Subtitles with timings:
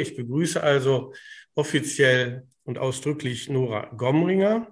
[0.00, 1.14] Ich begrüße also
[1.54, 4.68] offiziell und ausdrücklich Nora Gomringer.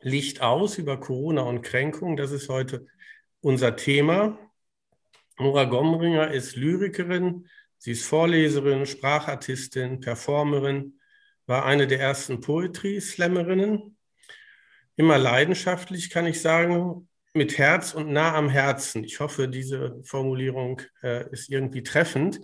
[0.00, 2.86] Licht aus über Corona und Kränkung, das ist heute
[3.40, 4.38] unser Thema.
[5.38, 7.48] Nora Gomringer ist Lyrikerin,
[7.78, 10.98] sie ist Vorleserin, Sprachartistin, Performerin,
[11.46, 13.96] war eine der ersten Poetry-Slammerinnen.
[14.96, 19.04] Immer leidenschaftlich, kann ich sagen, mit Herz und nah am Herzen.
[19.04, 22.40] Ich hoffe, diese Formulierung äh, ist irgendwie treffend.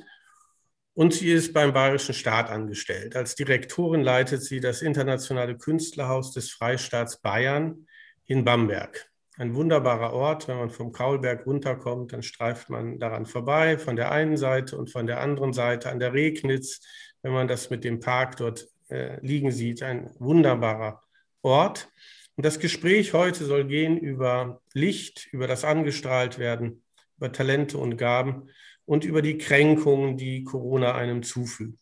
[0.94, 3.16] Und sie ist beim Bayerischen Staat angestellt.
[3.16, 7.88] Als Direktorin leitet sie das internationale Künstlerhaus des Freistaats Bayern
[8.26, 9.10] in Bamberg.
[9.36, 10.46] Ein wunderbarer Ort.
[10.46, 14.88] Wenn man vom Kaulberg runterkommt, dann streift man daran vorbei, von der einen Seite und
[14.88, 16.80] von der anderen Seite an der Regnitz.
[17.22, 21.02] Wenn man das mit dem Park dort äh, liegen sieht, ein wunderbarer
[21.42, 21.88] Ort.
[22.36, 26.84] Und das Gespräch heute soll gehen über Licht, über das angestrahlt werden,
[27.16, 28.48] über Talente und Gaben
[28.86, 31.78] und über die Kränkungen, die Corona einem zufügt.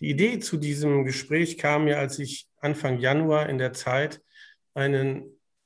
[0.00, 4.22] Die Idee zu diesem Gespräch kam mir, als ich Anfang Januar in der Zeit
[4.74, 5.24] einen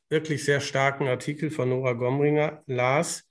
[0.09, 3.29] wirklich sehr starken Artikel von Nora Gomringer las,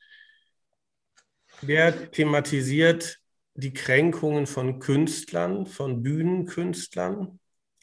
[1.62, 3.20] der thematisiert
[3.54, 7.40] die Kränkungen von Künstlern, von Bühnenkünstlern,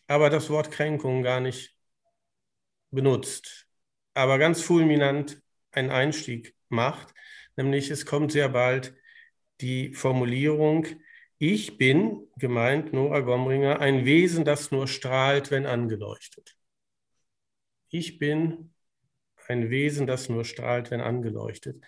[0.06, 1.75] aber das Wort Kränkung gar nicht
[2.91, 3.67] benutzt,
[4.14, 5.41] aber ganz fulminant
[5.73, 7.12] einen Einstieg macht,
[7.56, 8.95] nämlich es kommt sehr bald
[9.61, 10.87] die Formulierung,
[11.39, 16.57] ich bin, gemeint Nora Gomringer, ein Wesen, das nur strahlt, wenn angeleuchtet.
[17.89, 18.73] Ich bin
[19.48, 21.85] ein Wesen, das nur strahlt, wenn angeleuchtet.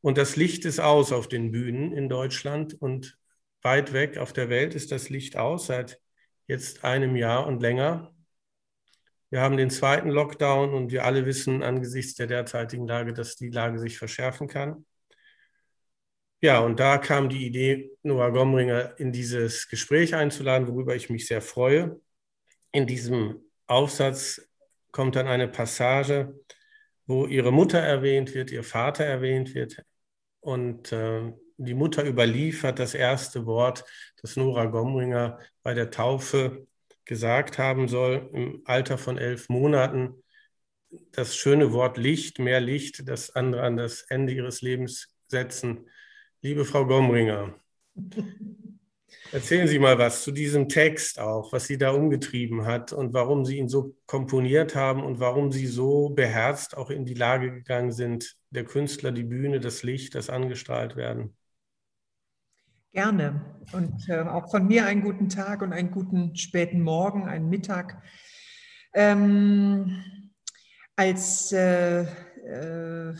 [0.00, 3.18] Und das Licht ist aus auf den Bühnen in Deutschland und
[3.62, 6.00] weit weg auf der Welt ist das Licht aus seit
[6.46, 8.14] jetzt einem Jahr und länger.
[9.28, 13.50] Wir haben den zweiten Lockdown und wir alle wissen angesichts der derzeitigen Lage, dass die
[13.50, 14.84] Lage sich verschärfen kann.
[16.42, 21.26] Ja, und da kam die Idee, Noah Gomringer in dieses Gespräch einzuladen, worüber ich mich
[21.26, 22.00] sehr freue.
[22.72, 24.40] In diesem Aufsatz
[24.90, 26.34] kommt dann eine Passage,
[27.06, 29.84] wo ihre Mutter erwähnt wird, ihr Vater erwähnt wird.
[30.40, 33.84] Und äh, die Mutter überliefert das erste Wort,
[34.22, 36.66] das Nora Gomringer bei der Taufe
[37.04, 40.22] gesagt haben soll, im Alter von elf Monaten.
[41.12, 45.86] Das schöne Wort Licht, mehr Licht, das andere an das Ende ihres Lebens setzen
[46.42, 47.54] Liebe Frau Gomringer,
[49.30, 53.44] erzählen Sie mal was zu diesem Text auch, was Sie da umgetrieben hat und warum
[53.44, 57.92] Sie ihn so komponiert haben und warum Sie so beherzt auch in die Lage gegangen
[57.92, 61.36] sind, der Künstler, die Bühne, das Licht, das angestrahlt werden.
[62.92, 63.58] Gerne.
[63.72, 68.02] Und äh, auch von mir einen guten Tag und einen guten späten Morgen, einen Mittag.
[68.94, 70.02] Ähm,
[70.96, 73.14] als äh, äh,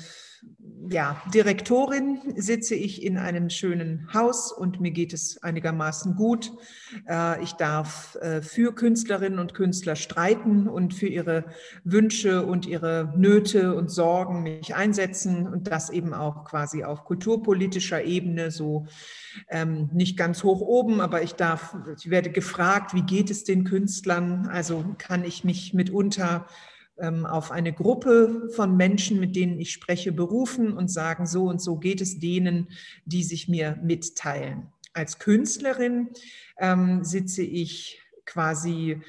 [0.88, 6.52] ja, Direktorin sitze ich in einem schönen Haus und mir geht es einigermaßen gut.
[7.08, 11.44] Äh, ich darf äh, für Künstlerinnen und Künstler streiten und für ihre
[11.84, 18.02] Wünsche und ihre Nöte und Sorgen mich einsetzen und das eben auch quasi auf kulturpolitischer
[18.04, 18.86] Ebene, so
[19.48, 23.64] ähm, nicht ganz hoch oben, aber ich darf, ich werde gefragt, wie geht es den
[23.64, 24.46] Künstlern?
[24.46, 26.46] Also kann ich mich mitunter
[27.00, 31.76] auf eine Gruppe von Menschen, mit denen ich spreche, berufen und sagen, so und so
[31.76, 32.68] geht es denen,
[33.04, 34.68] die sich mir mitteilen.
[34.92, 36.10] Als Künstlerin
[36.58, 39.00] ähm, sitze ich quasi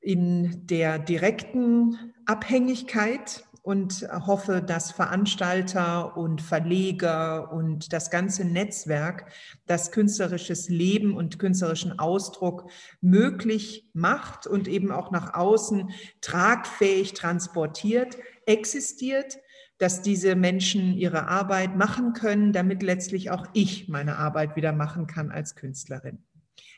[0.00, 9.32] in der direkten Abhängigkeit und hoffe, dass Veranstalter und Verleger und das ganze Netzwerk
[9.66, 12.70] das künstlerisches Leben und künstlerischen Ausdruck
[13.00, 15.88] möglich macht und eben auch nach außen
[16.20, 19.38] tragfähig transportiert, existiert,
[19.78, 25.06] dass diese Menschen ihre Arbeit machen können, damit letztlich auch ich meine Arbeit wieder machen
[25.06, 26.22] kann als Künstlerin.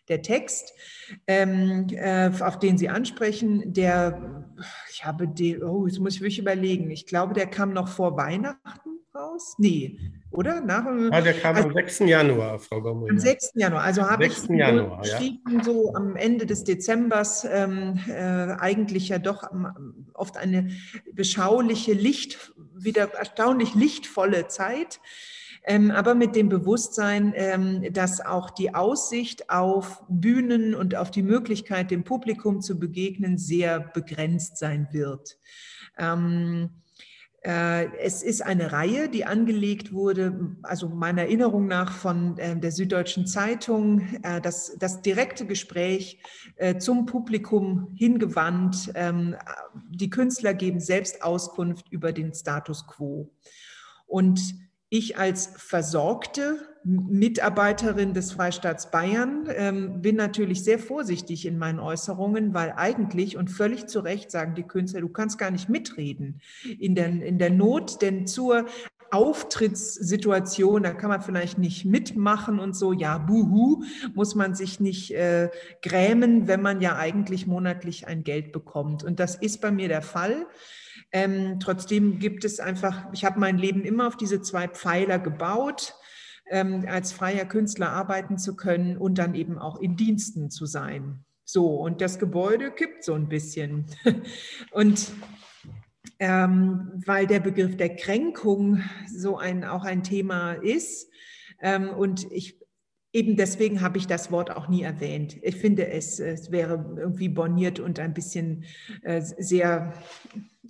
[0.09, 0.73] Der Text,
[1.27, 4.45] ähm, äh, auf den Sie ansprechen, der,
[4.93, 8.17] ich habe den, oh, jetzt muss ich wirklich überlegen, ich glaube, der kam noch vor
[8.17, 9.55] Weihnachten raus?
[9.59, 9.99] Nee,
[10.31, 10.61] oder?
[10.61, 12.01] Nach, ja, der kam also, am 6.
[12.01, 13.09] Januar, Frau Gommer.
[13.09, 13.53] Am 6.
[13.55, 15.65] Januar, also habe ich Januar, geschrieben, ja.
[15.65, 18.13] so am Ende des Dezembers, ähm, äh,
[18.59, 20.71] eigentlich ja doch ähm, oft eine
[21.13, 25.01] beschauliche, Licht, wieder erstaunlich lichtvolle Zeit
[25.67, 31.91] aber mit dem Bewusstsein, ähm, dass auch die Aussicht auf Bühnen und auf die Möglichkeit,
[31.91, 35.39] dem Publikum zu begegnen, sehr begrenzt sein wird.
[35.99, 36.71] Ähm,
[37.47, 42.73] äh, es ist eine Reihe, die angelegt wurde, also meiner Erinnerung nach von äh, der
[42.73, 46.21] Süddeutschen Zeitung, äh, das, das direkte Gespräch
[46.79, 48.91] zum Publikum hingewandt.
[48.95, 49.37] Ähm,
[49.91, 53.31] die Künstler geben selbst Auskunft über den Status quo.
[54.07, 54.41] Und
[54.89, 62.55] ich als versorgte Mitarbeiterin des Freistaats Bayern, ähm, bin natürlich sehr vorsichtig in meinen Äußerungen,
[62.55, 66.41] weil eigentlich und völlig zu Recht sagen die Künstler, du kannst gar nicht mitreden
[66.79, 68.67] in der, in der Not, denn zur
[69.11, 73.83] Auftrittssituation, da kann man vielleicht nicht mitmachen und so, ja, buhu,
[74.15, 75.51] muss man sich nicht äh,
[75.83, 79.03] grämen, wenn man ja eigentlich monatlich ein Geld bekommt.
[79.03, 80.47] Und das ist bei mir der Fall.
[81.13, 85.95] Ähm, trotzdem gibt es einfach, ich habe mein Leben immer auf diese zwei Pfeiler gebaut,
[86.51, 91.25] ähm, als freier Künstler arbeiten zu können und dann eben auch in Diensten zu sein.
[91.45, 93.87] So, und das Gebäude kippt so ein bisschen.
[94.73, 95.13] und
[96.19, 101.11] ähm, weil der Begriff der Kränkung so ein, auch ein Thema ist.
[101.61, 102.59] Ähm, und ich
[103.17, 105.39] eben deswegen habe ich das Wort auch nie erwähnt.
[105.41, 108.65] Ich finde, es, es wäre irgendwie borniert und ein bisschen
[109.03, 109.95] äh, sehr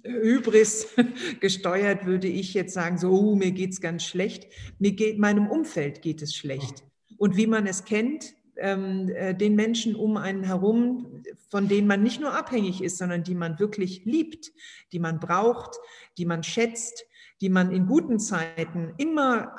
[0.04, 0.94] Hybris
[1.40, 4.46] gesteuert, würde ich jetzt sagen, so, oh, mir geht es ganz schlecht.
[4.78, 6.84] Mir geht, meinem Umfeld geht es schlecht.
[7.18, 12.04] Und wie man es kennt, ähm, äh, den Menschen um einen herum, von denen man
[12.04, 14.52] nicht nur abhängig ist, sondern die man wirklich liebt,
[14.92, 15.76] die man braucht,
[16.16, 17.04] die man schätzt,
[17.40, 19.56] die man in guten Zeiten immer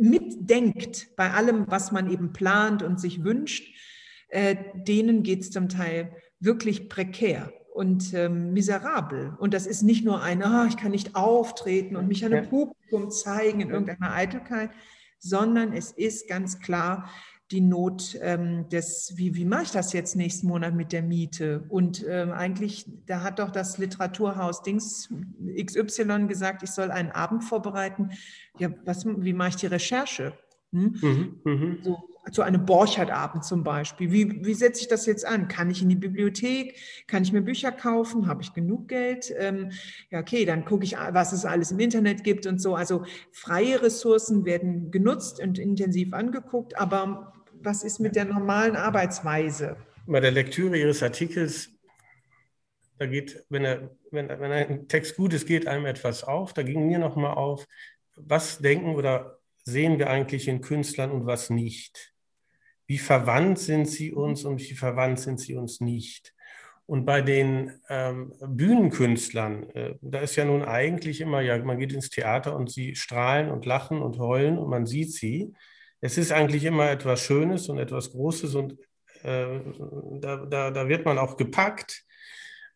[0.00, 3.74] mitdenkt bei allem, was man eben plant und sich wünscht,
[4.28, 9.36] äh, denen geht es zum Teil wirklich prekär und ähm, miserabel.
[9.38, 13.10] Und das ist nicht nur ein, oh, ich kann nicht auftreten und mich einem Publikum
[13.10, 14.70] zeigen in irgendeiner Eitelkeit,
[15.18, 17.08] sondern es ist ganz klar
[17.50, 21.64] die Not ähm, des, wie, wie mache ich das jetzt nächsten Monat mit der Miete?
[21.68, 25.08] Und ähm, eigentlich, da hat doch das Literaturhaus Dings
[25.56, 28.10] XY gesagt, ich soll einen Abend vorbereiten.
[28.58, 30.34] Ja, was, wie mache ich die Recherche?
[30.72, 30.98] Hm?
[31.00, 31.78] Mhm, mhm.
[31.82, 31.98] so,
[32.32, 34.12] zu einem Borchardt-Abend zum Beispiel.
[34.12, 35.48] Wie, wie setze ich das jetzt an?
[35.48, 36.76] Kann ich in die Bibliothek?
[37.06, 38.26] Kann ich mir Bücher kaufen?
[38.26, 39.32] Habe ich genug Geld?
[39.38, 39.70] Ähm,
[40.10, 42.74] ja, okay, dann gucke ich, was es alles im Internet gibt und so.
[42.74, 47.32] Also freie Ressourcen werden genutzt und intensiv angeguckt, aber
[47.62, 49.76] was ist mit der normalen Arbeitsweise?
[50.06, 51.70] Bei der Lektüre Ihres Artikels,
[52.98, 56.52] da geht, wenn, er, wenn, wenn ein Text gut ist, geht einem etwas auf.
[56.52, 57.66] Da ging mir nochmal auf,
[58.16, 62.14] was denken oder sehen wir eigentlich in Künstlern und was nicht?
[62.86, 66.34] Wie verwandt sind sie uns und wie verwandt sind sie uns nicht?
[66.86, 71.92] Und bei den ähm, Bühnenkünstlern, äh, da ist ja nun eigentlich immer, ja, man geht
[71.92, 75.52] ins Theater und sie strahlen und lachen und heulen und man sieht sie
[76.00, 78.78] es ist eigentlich immer etwas Schönes und etwas Großes und
[79.22, 79.60] äh,
[80.20, 82.04] da, da, da wird man auch gepackt.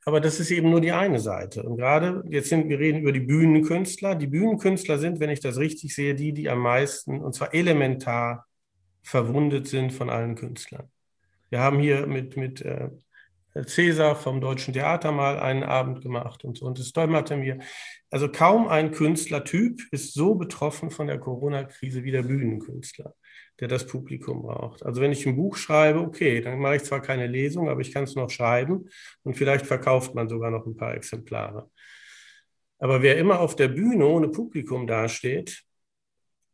[0.05, 1.63] Aber das ist eben nur die eine Seite.
[1.63, 4.17] Und gerade jetzt sind wir reden über die Bühnenkünstler.
[4.17, 8.47] Die Bühnenkünstler sind, wenn ich das richtig sehe, die, die am meisten, und zwar elementar
[9.05, 10.91] verwundet sind von allen Künstlern.
[11.51, 12.89] Wir haben hier mit, mit äh,
[13.67, 16.67] Cäsar vom Deutschen Theater mal einen Abend gemacht und so.
[16.67, 17.59] Und das dämmerte mir.
[18.11, 23.15] Also kaum ein Künstlertyp ist so betroffen von der Corona-Krise wie der Bühnenkünstler,
[23.61, 24.85] der das Publikum braucht.
[24.85, 27.93] Also wenn ich ein Buch schreibe, okay, dann mache ich zwar keine Lesung, aber ich
[27.93, 28.89] kann es noch schreiben
[29.23, 31.71] und vielleicht verkauft man sogar noch ein paar Exemplare.
[32.79, 35.63] Aber wer immer auf der Bühne ohne Publikum dasteht,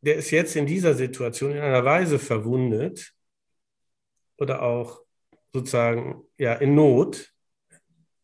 [0.01, 3.13] der ist jetzt in dieser Situation in einer Weise verwundet
[4.37, 5.01] oder auch
[5.53, 7.33] sozusagen ja, in Not.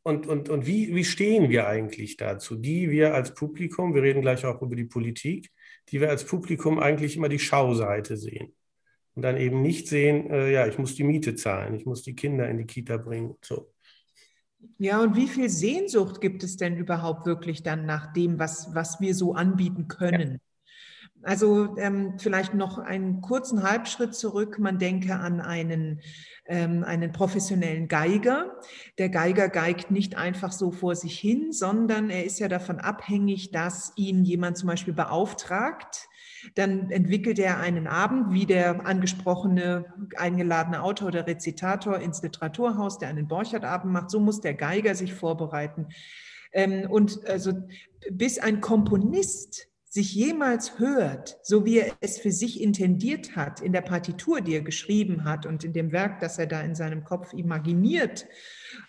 [0.04, 2.56] Und, und, und wie, wie stehen wir eigentlich dazu?
[2.56, 5.51] Die wir als Publikum, wir reden gleich auch über die Politik,
[5.89, 8.54] die wir als Publikum eigentlich immer die Schauseite sehen.
[9.16, 12.16] Und dann eben nicht sehen, äh, ja, ich muss die Miete zahlen, ich muss die
[12.16, 13.36] Kinder in die Kita bringen.
[13.42, 13.74] So.
[14.78, 18.99] Ja, und wie viel Sehnsucht gibt es denn überhaupt wirklich dann nach dem, was, was
[18.99, 20.33] wir so anbieten können?
[20.33, 20.38] Ja.
[21.25, 24.59] Also ähm, vielleicht noch einen kurzen Halbschritt zurück.
[24.59, 26.01] Man denke an einen
[26.47, 28.59] ähm, einen professionellen Geiger.
[28.97, 33.51] Der Geiger geigt nicht einfach so vor sich hin, sondern er ist ja davon abhängig,
[33.51, 36.07] dass ihn jemand zum Beispiel beauftragt.
[36.53, 39.85] Dann entwickelt er einen Abend, wie der angesprochene
[40.17, 44.11] eingeladene Autor oder Rezitator ins Literaturhaus, der einen Borchardt-Abend macht.
[44.11, 45.87] So muss der Geiger sich vorbereiten.
[46.53, 47.53] Ähm, und also
[48.11, 53.71] bis ein Komponist sich jemals hört, so wie er es für sich intendiert hat, in
[53.71, 57.06] der Partitur, die er geschrieben hat und in dem Werk, das er da in seinem
[57.06, 58.25] Kopf imaginiert,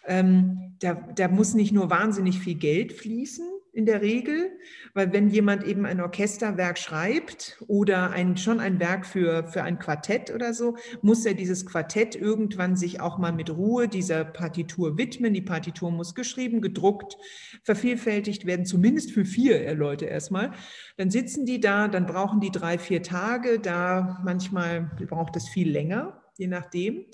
[0.04, 3.46] ähm, da, da muss nicht nur wahnsinnig viel Geld fließen,
[3.76, 4.59] in der Regel,
[4.95, 9.78] weil wenn jemand eben ein Orchesterwerk schreibt oder ein, schon ein Werk für, für ein
[9.78, 14.97] Quartett oder so, muss er dieses Quartett irgendwann sich auch mal mit Ruhe dieser Partitur
[14.97, 15.35] widmen.
[15.35, 17.18] Die Partitur muss geschrieben, gedruckt,
[17.64, 20.52] vervielfältigt werden, zumindest für vier Leute erstmal.
[20.97, 25.71] Dann sitzen die da, dann brauchen die drei, vier Tage, da manchmal braucht es viel
[25.71, 27.04] länger, je nachdem.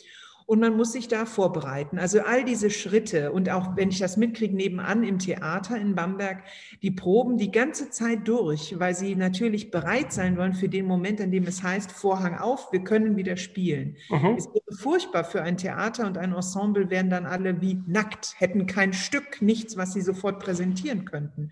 [0.46, 1.98] Und man muss sich da vorbereiten.
[1.98, 6.42] Also all diese Schritte und auch wenn ich das mitkriege nebenan im Theater in Bamberg,
[6.82, 11.20] die proben die ganze Zeit durch, weil sie natürlich bereit sein wollen für den Moment,
[11.20, 13.96] in dem es heißt, Vorhang auf, wir können wieder spielen.
[14.10, 14.36] Mhm.
[14.36, 18.66] Es wäre furchtbar für ein Theater und ein Ensemble, wären dann alle wie nackt, hätten
[18.66, 21.50] kein Stück, nichts, was sie sofort präsentieren könnten.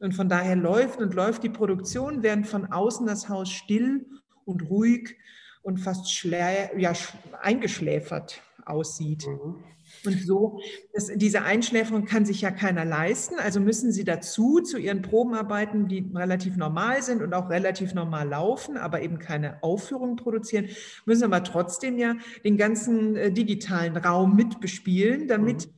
[0.00, 4.06] Und von daher läuft und läuft die Produktion, während von außen das Haus still
[4.44, 5.16] und ruhig
[5.62, 6.92] und fast ja,
[7.40, 9.26] eingeschläfert aussieht.
[9.26, 9.56] Mhm.
[10.04, 10.60] Und so,
[10.92, 13.36] das, diese Einschläferung kann sich ja keiner leisten.
[13.38, 18.28] Also müssen sie dazu zu ihren Probenarbeiten, die relativ normal sind und auch relativ normal
[18.28, 20.68] laufen, aber eben keine Aufführungen produzieren,
[21.04, 25.68] müssen aber trotzdem ja den ganzen äh, digitalen Raum mitbespielen, damit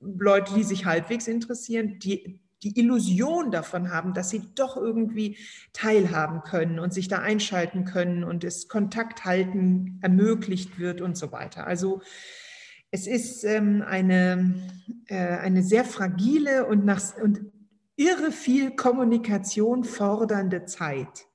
[0.00, 0.18] mhm.
[0.18, 5.36] Leute, die sich halbwegs interessieren, die die Illusion davon haben, dass sie doch irgendwie
[5.72, 11.32] teilhaben können und sich da einschalten können und es Kontakt halten ermöglicht wird und so
[11.32, 11.66] weiter.
[11.66, 12.00] Also
[12.90, 14.54] es ist ähm, eine,
[15.08, 17.52] äh, eine sehr fragile und, nach, und
[17.96, 21.26] irre viel Kommunikation fordernde Zeit.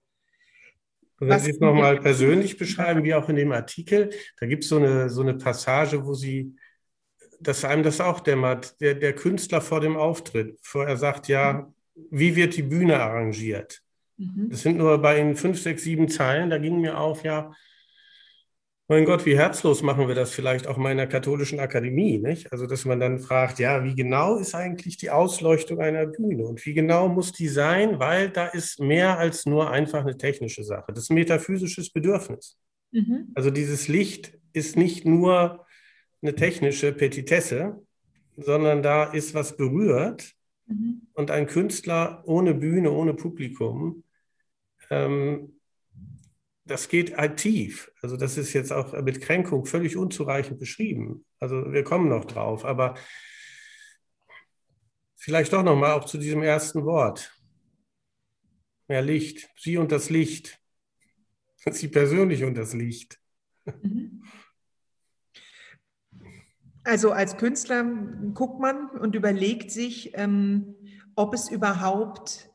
[1.20, 4.10] wenn Sie es nochmal persönlich beschreiben, wie auch in dem Artikel,
[4.40, 6.56] da gibt so es eine, so eine Passage, wo Sie
[7.42, 11.72] dass einem das auch dämmert, der, der Künstler vor dem Auftritt, bevor er sagt, ja,
[12.10, 13.82] wie wird die Bühne arrangiert?
[14.18, 14.50] Mhm.
[14.50, 17.52] Das sind nur bei Ihnen fünf, sechs, sieben Zeilen, da ging mir auf, ja,
[18.92, 22.52] mein Gott, wie herzlos machen wir das vielleicht auch mal in der katholischen Akademie, nicht?
[22.52, 26.66] Also, dass man dann fragt, ja, wie genau ist eigentlich die Ausleuchtung einer Bühne und
[26.66, 30.92] wie genau muss die sein, weil da ist mehr als nur einfach eine technische Sache.
[30.92, 32.58] Das ist ein metaphysisches Bedürfnis.
[32.92, 33.32] Mhm.
[33.34, 35.66] Also dieses Licht ist nicht nur
[36.22, 37.82] eine technische Petitesse,
[38.38, 40.34] sondern da ist was berührt.
[40.68, 41.08] Mhm.
[41.14, 44.04] Und ein Künstler ohne Bühne, ohne Publikum,
[44.90, 45.60] ähm,
[46.66, 47.92] das geht halt tief.
[48.02, 51.26] Also das ist jetzt auch mit Kränkung völlig unzureichend beschrieben.
[51.40, 52.96] Also wir kommen noch drauf, aber
[55.16, 57.38] vielleicht doch nochmal auch zu diesem ersten Wort.
[58.88, 59.50] Mehr Licht.
[59.58, 60.60] Sie und das Licht.
[61.72, 63.20] Sie persönlich und das Licht.
[63.82, 64.24] Mhm.
[66.84, 67.84] Also als Künstler
[68.34, 70.76] guckt man und überlegt sich, ähm,
[71.16, 72.51] ob es überhaupt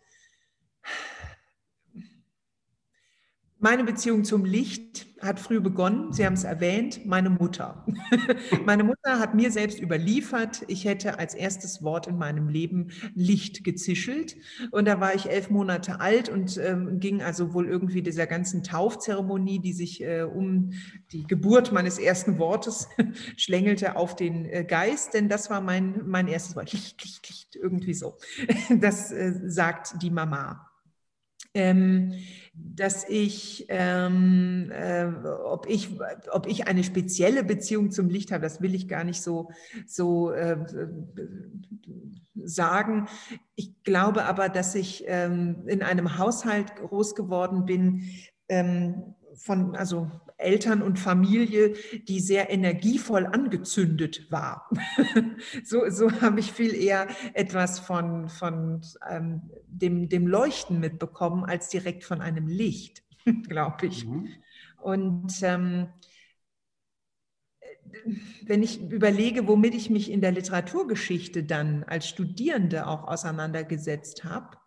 [3.66, 6.12] meine Beziehung zum Licht hat früh begonnen.
[6.12, 7.84] Sie haben es erwähnt, meine Mutter.
[8.64, 13.64] meine Mutter hat mir selbst überliefert, ich hätte als erstes Wort in meinem Leben Licht
[13.64, 14.36] gezischelt.
[14.70, 18.62] Und da war ich elf Monate alt und ähm, ging also wohl irgendwie dieser ganzen
[18.62, 20.70] Taufzeremonie, die sich äh, um
[21.10, 22.88] die Geburt meines ersten Wortes
[23.36, 25.12] schlängelte, auf den äh, Geist.
[25.12, 26.72] Denn das war mein, mein erstes Wort.
[26.72, 28.16] Licht, Licht, Licht, irgendwie so.
[28.78, 30.70] das äh, sagt die Mama.
[31.56, 32.12] Ähm,
[32.58, 35.06] dass ich, ähm, äh,
[35.44, 35.90] ob ich,
[36.30, 39.50] ob ich eine spezielle Beziehung zum Licht habe, das will ich gar nicht so,
[39.86, 40.56] so äh,
[42.34, 43.08] sagen.
[43.56, 48.10] Ich glaube aber, dass ich ähm, in einem Haushalt groß geworden bin,
[48.48, 51.74] ähm, von, also Eltern und Familie,
[52.08, 54.70] die sehr energievoll angezündet war.
[55.64, 61.68] so, so habe ich viel eher etwas von, von ähm, dem, dem Leuchten mitbekommen, als
[61.68, 63.02] direkt von einem Licht,
[63.48, 64.06] glaube ich.
[64.06, 64.28] Mhm.
[64.78, 65.88] Und ähm,
[68.44, 74.58] wenn ich überlege, womit ich mich in der Literaturgeschichte dann als Studierende auch auseinandergesetzt habe,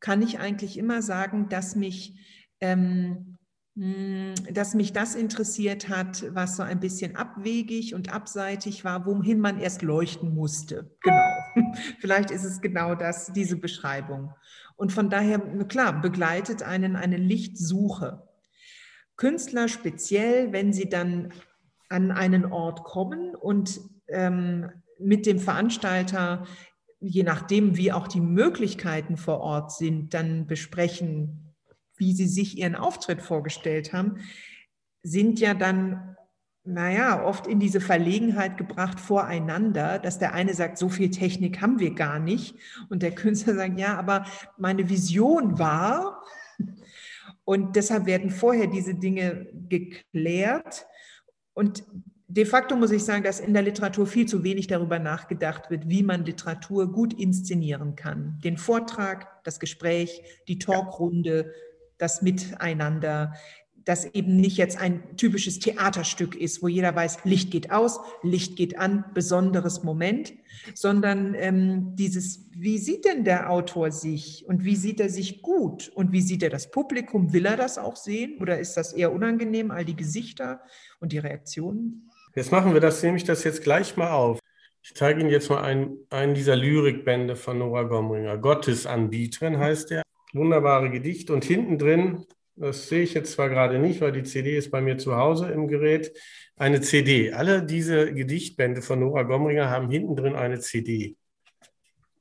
[0.00, 2.18] kann ich eigentlich immer sagen, dass mich
[2.60, 3.38] ähm, hm,
[3.74, 9.60] dass mich das interessiert hat, was so ein bisschen abwegig und abseitig war, wohin man
[9.60, 10.90] erst leuchten musste.
[11.02, 11.22] Genau.
[12.00, 14.34] Vielleicht ist es genau das, diese Beschreibung.
[14.76, 18.26] Und von daher, klar, begleitet einen eine Lichtsuche.
[19.16, 21.32] Künstler speziell, wenn sie dann
[21.88, 26.46] an einen Ort kommen und ähm, mit dem Veranstalter,
[27.00, 31.49] je nachdem, wie auch die Möglichkeiten vor Ort sind, dann besprechen,
[32.00, 34.16] wie sie sich ihren Auftritt vorgestellt haben,
[35.02, 36.16] sind ja dann,
[36.64, 41.78] naja, oft in diese Verlegenheit gebracht voreinander, dass der eine sagt, so viel Technik haben
[41.78, 42.56] wir gar nicht.
[42.88, 44.26] Und der Künstler sagt, ja, aber
[44.58, 46.22] meine Vision war,
[47.44, 50.86] und deshalb werden vorher diese Dinge geklärt.
[51.52, 51.82] Und
[52.28, 55.88] de facto muss ich sagen, dass in der Literatur viel zu wenig darüber nachgedacht wird,
[55.88, 58.38] wie man Literatur gut inszenieren kann.
[58.44, 61.52] Den Vortrag, das Gespräch, die Talkrunde,
[62.00, 63.34] das Miteinander,
[63.84, 68.56] das eben nicht jetzt ein typisches Theaterstück ist, wo jeder weiß, Licht geht aus, Licht
[68.56, 70.32] geht an, besonderes Moment,
[70.74, 75.88] sondern ähm, dieses, wie sieht denn der Autor sich und wie sieht er sich gut
[75.94, 77.32] und wie sieht er das Publikum?
[77.32, 80.60] Will er das auch sehen oder ist das eher unangenehm, all die Gesichter
[81.00, 82.10] und die Reaktionen?
[82.34, 84.38] Jetzt machen wir das, nehme ich das jetzt gleich mal auf.
[84.82, 88.38] Ich zeige Ihnen jetzt mal einen, einen dieser Lyrikbände von Nora Gomringer.
[88.38, 90.02] Gottesanbieterin heißt der.
[90.32, 91.30] Wunderbare Gedicht.
[91.30, 92.24] Und hinten drin,
[92.56, 95.50] das sehe ich jetzt zwar gerade nicht, weil die CD ist bei mir zu Hause
[95.50, 96.12] im Gerät,
[96.56, 97.32] eine CD.
[97.32, 101.16] Alle diese Gedichtbände von Nora Gomringer haben hinten drin eine CD.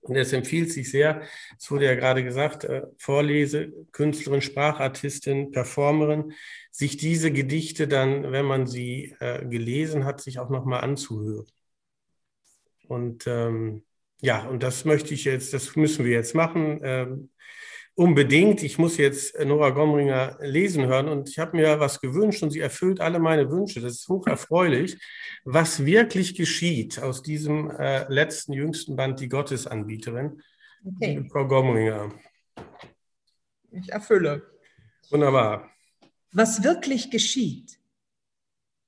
[0.01, 1.21] Und es empfiehlt sich sehr,
[1.57, 6.33] es wurde ja gerade gesagt, äh, Vorlese, Künstlerin, Sprachartistin, Performerin,
[6.71, 11.45] sich diese Gedichte dann, wenn man sie äh, gelesen hat, sich auch nochmal anzuhören.
[12.87, 13.83] Und ähm,
[14.21, 16.79] ja, und das möchte ich jetzt, das müssen wir jetzt machen.
[16.81, 17.29] Ähm,
[17.99, 18.63] unbedingt.
[18.63, 22.61] Ich muss jetzt Nora Gomringer lesen hören und ich habe mir was gewünscht und sie
[22.61, 23.81] erfüllt alle meine Wünsche.
[23.81, 24.97] Das ist hoch erfreulich.
[25.43, 30.41] Was wirklich geschieht aus diesem äh, letzten, jüngsten Band, die Gottesanbieterin,
[30.85, 31.27] okay.
[31.29, 32.13] Frau Gomringer.
[33.71, 34.43] Ich erfülle.
[35.09, 35.69] Wunderbar.
[36.31, 37.79] Was wirklich geschieht.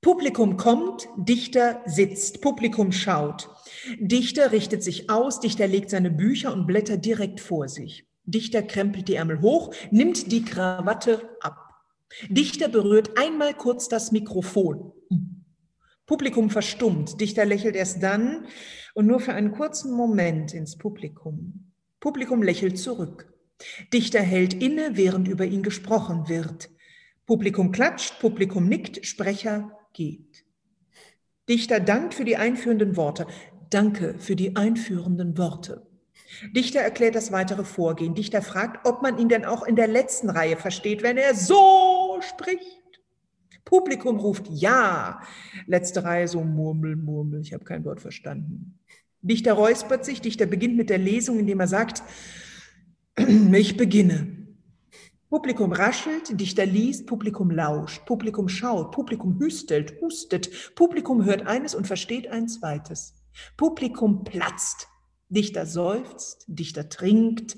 [0.00, 3.50] Publikum kommt, Dichter sitzt, Publikum schaut.
[3.98, 8.06] Dichter richtet sich aus, Dichter legt seine Bücher und Blätter direkt vor sich.
[8.24, 11.74] Dichter krempelt die Ärmel hoch, nimmt die Krawatte ab.
[12.28, 14.92] Dichter berührt einmal kurz das Mikrofon.
[16.06, 17.20] Publikum verstummt.
[17.20, 18.46] Dichter lächelt erst dann
[18.94, 21.72] und nur für einen kurzen Moment ins Publikum.
[22.00, 23.32] Publikum lächelt zurück.
[23.92, 26.70] Dichter hält inne, während über ihn gesprochen wird.
[27.26, 30.44] Publikum klatscht, Publikum nickt, Sprecher geht.
[31.48, 33.26] Dichter dankt für die einführenden Worte.
[33.70, 35.86] Danke für die einführenden Worte.
[36.54, 38.14] Dichter erklärt das weitere Vorgehen.
[38.14, 42.20] Dichter fragt, ob man ihn denn auch in der letzten Reihe versteht, wenn er so
[42.20, 42.82] spricht.
[43.64, 45.22] Publikum ruft Ja.
[45.66, 47.40] Letzte Reihe so Murmel, Murmel.
[47.40, 48.78] Ich habe kein Wort verstanden.
[49.20, 50.20] Dichter räuspert sich.
[50.20, 52.02] Dichter beginnt mit der Lesung, indem er sagt,
[53.16, 54.42] ich beginne.
[55.32, 61.86] Publikum raschelt, Dichter liest, Publikum lauscht, Publikum schaut, Publikum hüstelt, hustet, Publikum hört eines und
[61.86, 63.14] versteht ein zweites.
[63.56, 64.88] Publikum platzt,
[65.32, 67.56] Dichter seufzt, Dichter trinkt,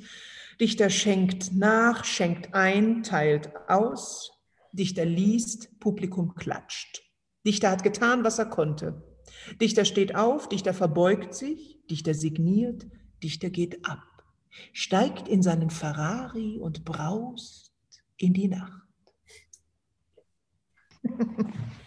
[0.60, 4.32] Dichter schenkt nach, schenkt ein, teilt aus,
[4.72, 7.02] Dichter liest, Publikum klatscht.
[7.44, 9.02] Dichter hat getan, was er konnte.
[9.60, 12.86] Dichter steht auf, Dichter verbeugt sich, Dichter signiert,
[13.22, 14.24] Dichter geht ab,
[14.72, 17.72] steigt in seinen Ferrari und braust
[18.16, 18.82] in die Nacht.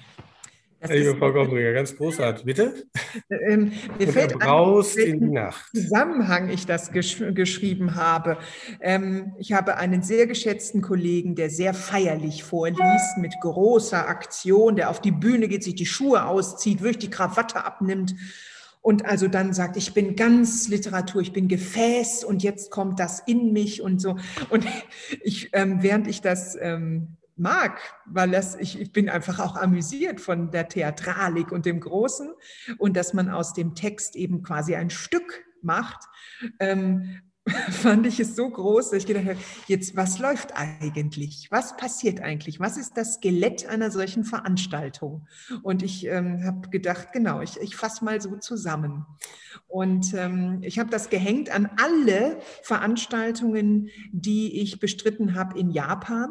[0.80, 2.46] Das Liebe Frau Gombringer, ganz großartig.
[2.46, 2.86] Bitte?
[3.30, 5.72] Ähm, mir fällt raus in die Nacht.
[5.74, 8.38] Zusammenhang ich das gesch geschrieben habe.
[8.80, 14.92] Ähm, ich habe einen sehr geschätzten Kollegen, der sehr feierlich vorliest, mit großer Aktion, der
[14.92, 18.14] auf die Bühne geht, sich die Schuhe auszieht, wirklich die Krawatte abnimmt
[18.88, 23.20] und also dann sagt, ich bin ganz Literatur, ich bin Gefäß und jetzt kommt das
[23.20, 24.16] in mich und so.
[24.50, 24.66] Und
[25.24, 30.22] ich, ähm, während ich das ähm, mag, weil das, ich, ich bin einfach auch amüsiert
[30.22, 32.32] von der Theatralik und dem Großen
[32.78, 36.00] und dass man aus dem Text eben quasi ein Stück macht,
[36.60, 37.22] ähm,
[37.72, 41.48] fand ich es so groß, dass ich gedacht habe, jetzt, was läuft eigentlich?
[41.50, 42.60] Was passiert eigentlich?
[42.60, 45.28] Was ist das Skelett einer solchen Veranstaltung?
[45.64, 49.06] Und ich ähm, habe gedacht, genau, ich, ich fasse mal so zusammen.
[49.68, 56.30] Und ähm, ich habe das gehängt an alle Veranstaltungen, die ich bestritten habe in Japan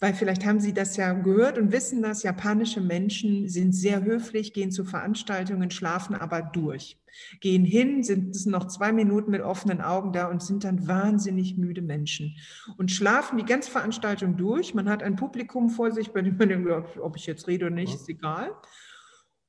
[0.00, 4.52] weil vielleicht haben Sie das ja gehört und wissen dass japanische Menschen sind sehr höflich,
[4.52, 6.98] gehen zu Veranstaltungen, schlafen aber durch,
[7.40, 11.82] gehen hin, sind noch zwei Minuten mit offenen Augen da und sind dann wahnsinnig müde
[11.82, 12.36] Menschen
[12.76, 14.74] und schlafen die ganze Veranstaltung durch.
[14.74, 16.68] Man hat ein Publikum vor sich, bei dem man denkt,
[17.00, 18.52] ob ich jetzt rede oder nicht, ist egal.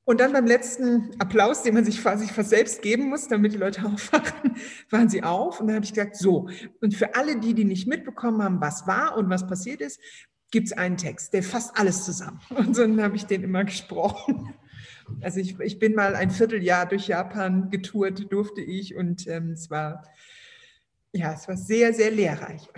[0.10, 3.86] Und dann beim letzten Applaus, den man sich quasi selbst geben muss, damit die Leute
[3.94, 4.56] aufwachen,
[4.90, 5.60] waren sie auf.
[5.60, 6.50] Und dann habe ich gesagt, so,
[6.82, 10.00] und für alle die, die nicht mitbekommen haben, was war und was passiert ist,
[10.52, 12.40] gibt es einen Text, der fasst alles zusammen.
[12.50, 14.54] Und so habe ich den immer gesprochen.
[15.22, 18.96] Also ich, ich bin mal ein Vierteljahr durch Japan getourt, durfte ich.
[18.96, 20.04] Und ähm, es war,
[21.14, 22.62] ja, es war sehr, sehr lehrreich.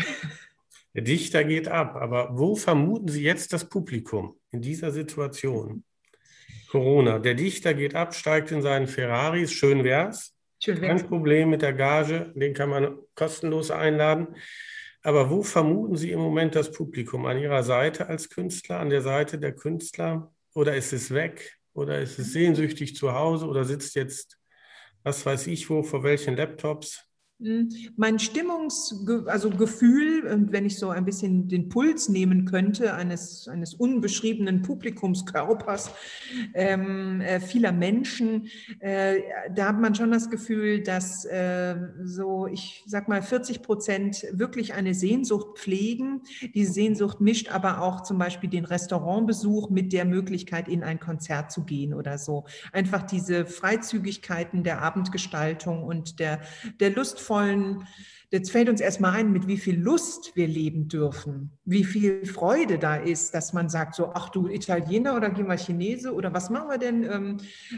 [0.93, 5.85] Der Dichter geht ab, aber wo vermuten Sie jetzt das Publikum in dieser Situation?
[6.69, 7.19] Corona.
[7.19, 10.33] Der Dichter geht ab, steigt in seinen Ferraris, schön wär's.
[10.61, 11.01] Schön wär's.
[11.01, 14.35] Kein Problem mit der Gage, den kann man kostenlos einladen.
[15.03, 17.25] Aber wo vermuten Sie im Moment das Publikum?
[17.25, 20.31] An Ihrer Seite als Künstler, an der Seite der Künstler?
[20.53, 21.57] Oder ist es weg?
[21.73, 23.47] Oder ist es sehnsüchtig zu Hause?
[23.47, 24.37] Oder sitzt jetzt,
[25.03, 27.10] was weiß ich wo, vor welchen Laptops?
[27.95, 29.51] Mein Stimmungsgefühl, also
[30.51, 35.89] wenn ich so ein bisschen den Puls nehmen könnte eines, eines unbeschriebenen Publikumskörpers
[36.53, 38.47] ähm, äh, vieler Menschen,
[38.79, 39.21] äh,
[39.55, 44.75] da hat man schon das Gefühl, dass äh, so, ich sag mal, 40 Prozent wirklich
[44.75, 46.21] eine Sehnsucht pflegen.
[46.53, 51.51] Diese Sehnsucht mischt aber auch zum Beispiel den Restaurantbesuch mit der Möglichkeit, in ein Konzert
[51.51, 52.45] zu gehen oder so.
[52.71, 56.41] Einfach diese Freizügigkeiten der Abendgestaltung und der,
[56.79, 57.87] der Lust lustvollen,
[58.29, 62.77] jetzt fällt uns erstmal ein, mit wie viel Lust wir leben dürfen, wie viel Freude
[62.77, 66.49] da ist, dass man sagt, so, ach du Italiener oder gehen wir Chinese oder was
[66.49, 67.03] machen wir denn?
[67.03, 67.37] Ähm,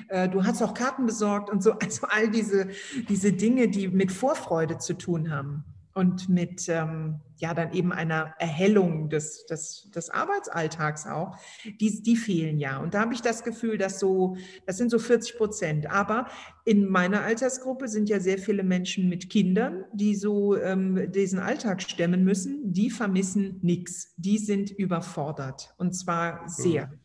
[0.09, 1.73] äh, du hast auch Karten besorgt und so.
[1.83, 2.69] Also all diese,
[3.09, 8.33] diese Dinge, die mit Vorfreude zu tun haben und mit ähm, ja dann eben einer
[8.39, 11.37] Erhellung des, des, des Arbeitsalltags auch,
[11.79, 12.79] die, die fehlen ja.
[12.79, 15.91] Und da habe ich das Gefühl, dass so, das sind so 40 Prozent.
[15.91, 16.27] Aber
[16.65, 21.81] in meiner Altersgruppe sind ja sehr viele Menschen mit Kindern, die so ähm, diesen Alltag
[21.81, 22.73] stemmen müssen.
[22.73, 24.13] Die vermissen nichts.
[24.17, 26.87] Die sind überfordert und zwar sehr.
[26.87, 26.99] Mhm.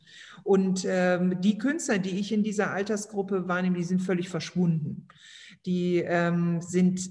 [0.45, 5.09] Und ähm, die Künstler, die ich in dieser Altersgruppe wahrnehme, die sind völlig verschwunden.
[5.67, 7.11] Die ähm, sind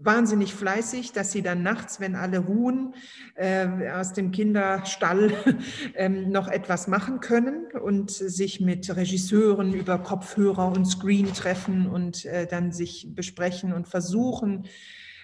[0.00, 2.94] wahnsinnig fleißig, dass sie dann nachts, wenn alle ruhen,
[3.34, 5.32] äh, aus dem Kinderstall
[5.94, 12.24] ähm, noch etwas machen können und sich mit Regisseuren über Kopfhörer und Screen treffen und
[12.24, 14.66] äh, dann sich besprechen und versuchen,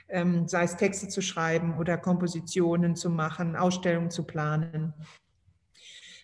[0.08, 4.92] ähm, sei es Texte zu schreiben oder Kompositionen zu machen, Ausstellungen zu planen.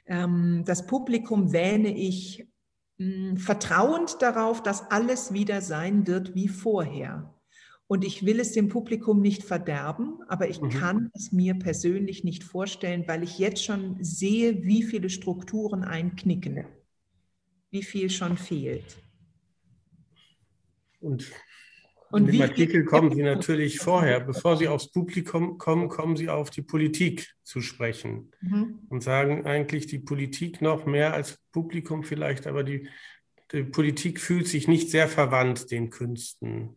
[0.06, 2.48] Ähm, das Publikum wähne ich
[2.98, 7.32] mh, vertrauend darauf, dass alles wieder sein wird wie vorher.
[7.90, 10.68] Und ich will es dem Publikum nicht verderben, aber ich mhm.
[10.68, 16.66] kann es mir persönlich nicht vorstellen, weil ich jetzt schon sehe, wie viele Strukturen einknicken,
[17.72, 19.02] wie viel schon fehlt.
[21.00, 21.32] Und,
[22.12, 26.28] und in dem Artikel kommen Sie natürlich vorher, bevor Sie aufs Publikum kommen, kommen Sie
[26.28, 28.86] auf die Politik zu sprechen mhm.
[28.88, 32.88] und sagen eigentlich die Politik noch mehr als Publikum vielleicht, aber die,
[33.50, 36.76] die Politik fühlt sich nicht sehr verwandt den Künsten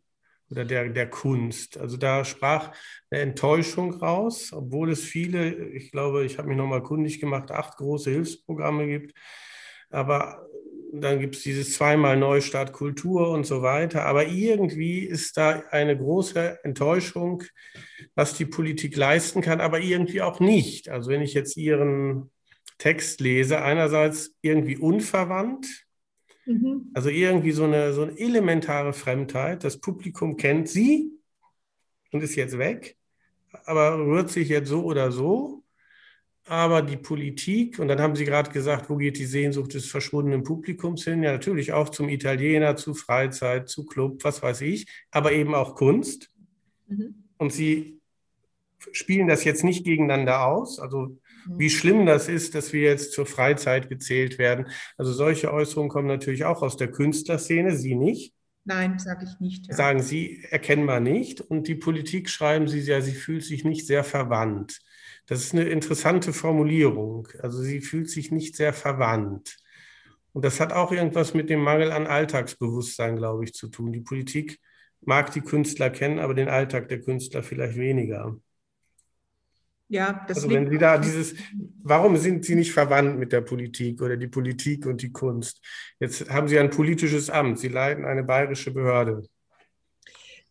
[0.53, 1.77] oder der, der Kunst.
[1.77, 2.71] Also da sprach
[3.09, 7.77] eine Enttäuschung raus, obwohl es viele, ich glaube, ich habe mich nochmal kundig gemacht, acht
[7.77, 9.13] große Hilfsprogramme gibt.
[9.89, 10.47] Aber
[10.93, 14.05] dann gibt es dieses zweimal Neustart Kultur und so weiter.
[14.05, 17.43] Aber irgendwie ist da eine große Enttäuschung,
[18.13, 20.89] was die Politik leisten kann, aber irgendwie auch nicht.
[20.89, 22.29] Also wenn ich jetzt Ihren
[22.77, 25.82] Text lese, einerseits irgendwie unverwandt,
[26.45, 26.91] Mhm.
[26.93, 29.63] Also irgendwie so eine, so eine elementare Fremdheit.
[29.63, 31.11] Das Publikum kennt sie
[32.11, 32.97] und ist jetzt weg,
[33.65, 35.63] aber rührt sich jetzt so oder so.
[36.45, 40.43] Aber die Politik, und dann haben Sie gerade gesagt, wo geht die Sehnsucht des verschwundenen
[40.43, 41.23] Publikums hin?
[41.23, 45.75] Ja, natürlich auch zum Italiener, zu Freizeit, zu Club, was weiß ich, aber eben auch
[45.75, 46.31] Kunst.
[46.87, 47.23] Mhm.
[47.37, 48.01] Und Sie
[48.91, 50.79] spielen das jetzt nicht gegeneinander aus.
[50.79, 54.67] Also wie schlimm das ist, dass wir jetzt zur Freizeit gezählt werden.
[54.97, 58.33] Also solche Äußerungen kommen natürlich auch aus der Künstlerszene, Sie nicht.
[58.65, 59.67] Nein, sage ich nicht.
[59.67, 59.75] Ja.
[59.75, 61.41] Sagen Sie erkennbar nicht.
[61.41, 64.79] Und die Politik schreiben Sie ja, sie fühlt sich nicht sehr verwandt.
[65.25, 67.27] Das ist eine interessante Formulierung.
[67.39, 69.57] Also sie fühlt sich nicht sehr verwandt.
[70.33, 73.93] Und das hat auch irgendwas mit dem Mangel an Alltagsbewusstsein, glaube ich, zu tun.
[73.93, 74.59] Die Politik
[75.01, 78.35] mag die Künstler kennen, aber den Alltag der Künstler vielleicht weniger.
[79.93, 81.35] Ja, das also wenn Sie da dieses,
[81.83, 85.63] warum sind Sie nicht verwandt mit der Politik oder die Politik und die Kunst?
[85.99, 89.21] Jetzt haben Sie ein politisches Amt, Sie leiten eine bayerische Behörde.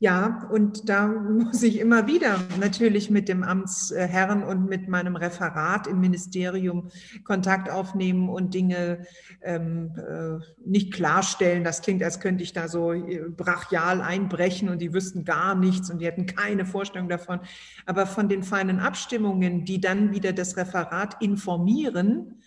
[0.02, 5.86] Ja, und da muss ich immer wieder natürlich mit dem Amtsherrn und mit meinem Referat
[5.86, 6.88] im Ministerium
[7.22, 9.06] Kontakt aufnehmen und Dinge
[9.42, 11.62] ähm, äh, nicht klarstellen.
[11.62, 15.88] Das klingt, als könnte ich da so äh, brachial einbrechen und die wüssten gar nichts
[15.88, 17.38] und die hätten keine Vorstellung davon.
[17.86, 22.42] Aber von den feinen Abstimmungen, die dann wieder das Referat informieren,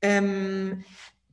[0.00, 0.82] ähm,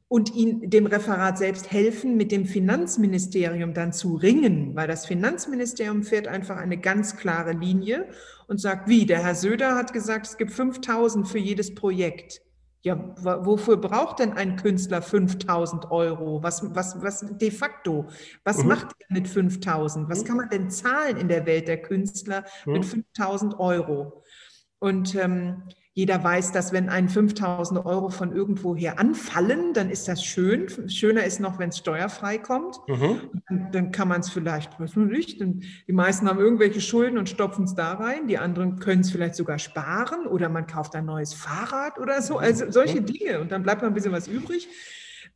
[0.10, 6.04] und ihn, dem Referat selbst helfen, mit dem Finanzministerium dann zu ringen, weil das Finanzministerium
[6.04, 8.08] fährt einfach eine ganz klare Linie
[8.48, 12.42] und sagt, wie, der Herr Söder hat gesagt, es gibt 5000 für jedes Projekt.
[12.84, 16.42] Ja, wofür braucht denn ein Künstler 5000 Euro?
[16.42, 18.06] Was, was, was de facto?
[18.46, 18.70] Was mhm.
[18.70, 20.10] macht er mit 5000?
[20.10, 20.28] Was mhm.
[20.28, 22.74] kann man denn zahlen in der Welt der Künstler mhm.
[22.74, 24.24] mit 5000 Euro?
[24.80, 25.64] Und ähm,
[25.98, 30.68] jeder weiß, dass wenn ein 5000 Euro von irgendwoher anfallen, dann ist das schön.
[30.88, 32.80] Schöner ist noch, wenn es steuerfrei kommt.
[32.88, 33.22] Mhm.
[33.50, 37.64] Dann, dann, kann man es vielleicht, was nicht, die meisten haben irgendwelche Schulden und stopfen
[37.64, 38.28] es da rein.
[38.28, 42.38] Die anderen können es vielleicht sogar sparen oder man kauft ein neues Fahrrad oder so.
[42.38, 43.06] Also solche mhm.
[43.08, 43.40] Dinge.
[43.40, 44.70] Und dann bleibt noch ein bisschen was übrig.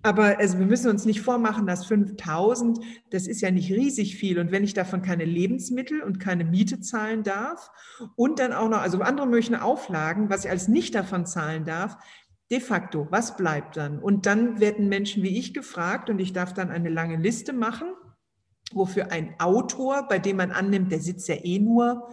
[0.04, 2.80] Aber also wir müssen uns nicht vormachen, dass 5000,
[3.12, 4.40] das ist ja nicht riesig viel.
[4.40, 7.70] Und wenn ich davon keine Lebensmittel und keine Miete zahlen darf
[8.16, 11.98] und dann auch noch, also andere möchten Auflagen, was ich als nicht davon zahlen darf,
[12.50, 14.00] de facto, was bleibt dann?
[14.00, 17.88] Und dann werden Menschen wie ich gefragt und ich darf dann eine lange Liste machen,
[18.74, 22.10] wofür ein Autor, bei dem man annimmt, der sitzt ja eh nur,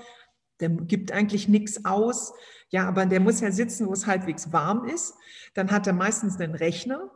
[0.61, 2.33] der gibt eigentlich nichts aus.
[2.71, 5.15] Ja, aber der muss ja sitzen, wo es halbwegs warm ist.
[5.55, 7.11] Dann hat er meistens einen Rechner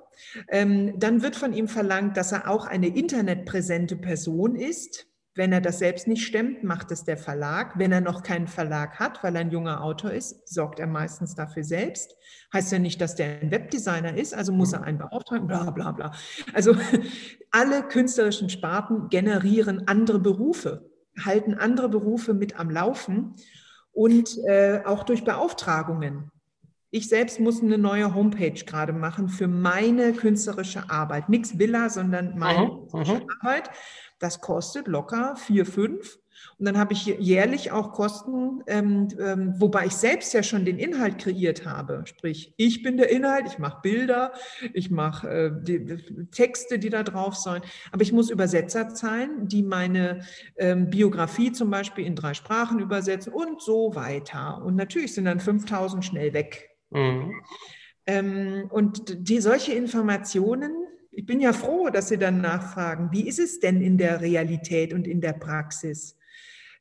[0.49, 5.07] ähm, dann wird von ihm verlangt, dass er auch eine internetpräsente Person ist.
[5.35, 7.79] Wenn er das selbst nicht stemmt, macht es der Verlag.
[7.79, 11.35] Wenn er noch keinen Verlag hat, weil er ein junger Autor ist, sorgt er meistens
[11.35, 12.15] dafür selbst.
[12.53, 15.93] Heißt ja nicht, dass der ein Webdesigner ist, also muss er einen beauftragen, bla bla
[15.93, 16.13] bla.
[16.53, 16.77] Also
[17.51, 20.91] alle künstlerischen Sparten generieren andere Berufe,
[21.25, 23.35] halten andere Berufe mit am Laufen
[23.93, 26.32] und äh, auch durch Beauftragungen.
[26.95, 31.31] Ich selbst muss eine neue Homepage gerade machen für meine künstlerische Arbeit.
[31.31, 33.21] Nichts Villa, sondern meine aha, aha.
[33.41, 33.71] Arbeit.
[34.19, 36.19] Das kostet locker vier, fünf.
[36.59, 40.79] Und dann habe ich jährlich auch Kosten, ähm, ähm, wobei ich selbst ja schon den
[40.79, 42.03] Inhalt kreiert habe.
[42.05, 44.35] Sprich, ich bin der Inhalt, ich mache Bilder,
[44.75, 45.97] ich mache äh, die,
[46.31, 47.63] Texte, die da drauf sollen.
[47.91, 50.27] Aber ich muss Übersetzer zahlen, die meine
[50.57, 54.63] ähm, Biografie zum Beispiel in drei Sprachen übersetzen und so weiter.
[54.63, 56.69] Und natürlich sind dann 5000 schnell weg.
[56.93, 57.35] Mhm.
[58.07, 60.73] Ähm, und die solche Informationen,
[61.11, 64.93] ich bin ja froh, dass Sie dann nachfragen, wie ist es denn in der Realität
[64.93, 66.17] und in der Praxis?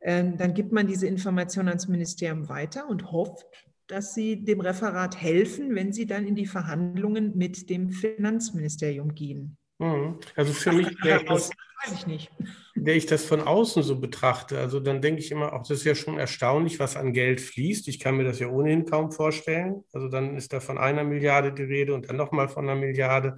[0.02, 3.45] Ähm, dann gibt man diese Information ans Ministerium weiter und hofft,
[3.88, 9.58] dass Sie dem Referat helfen, wenn Sie dann in die Verhandlungen mit dem Finanzministerium gehen.
[9.82, 10.20] Mhm.
[10.36, 11.50] Also für mich wäre das,
[11.84, 12.32] weiß ich nicht.
[12.76, 15.86] Wenn ich das von außen so betrachte, also dann denke ich immer, auch das ist
[15.86, 17.88] ja schon erstaunlich, was an Geld fließt.
[17.88, 19.84] Ich kann mir das ja ohnehin kaum vorstellen.
[19.91, 23.38] Also dann ist da von einer Milliarde die Rede und dann nochmal von einer Milliarde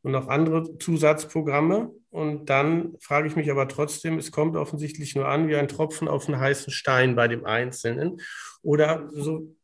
[0.00, 1.90] und noch andere Zusatzprogramme.
[2.10, 6.08] Und dann frage ich mich aber trotzdem, es kommt offensichtlich nur an wie ein Tropfen
[6.08, 8.18] auf einen heißen Stein bei dem Einzelnen.
[8.62, 9.54] Oder so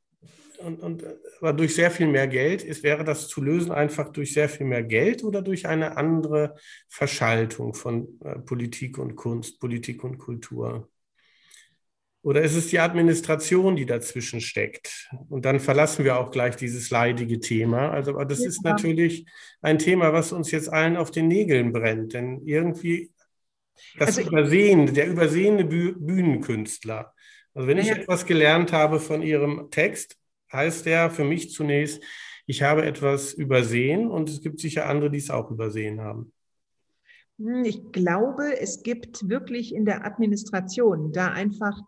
[0.59, 1.05] und, und
[1.41, 4.67] aber durch sehr viel mehr Geld ist, wäre das zu lösen einfach durch sehr viel
[4.67, 6.55] mehr Geld oder durch eine andere
[6.89, 10.89] Verschaltung von äh, Politik und Kunst, Politik und Kultur?
[12.23, 15.09] Oder ist es die Administration, die dazwischen steckt?
[15.29, 17.91] Und dann verlassen wir auch gleich dieses leidige Thema.
[17.91, 18.49] Also, aber das ja.
[18.49, 19.25] ist natürlich
[19.63, 22.15] ein Thema, was uns jetzt allen auf den Nägeln brennt.
[22.15, 23.13] Denn irgendwie
[23.99, 27.15] das also, Übersehen, der übersehene Bühnenkünstler.
[27.55, 30.17] Also wenn ich etwas gelernt habe von Ihrem Text,
[30.53, 32.03] heißt der für mich zunächst,
[32.47, 36.33] ich habe etwas übersehen und es gibt sicher andere, die es auch übersehen haben.
[37.39, 41.79] Hm, ich glaube, es gibt wirklich in der Administration da einfach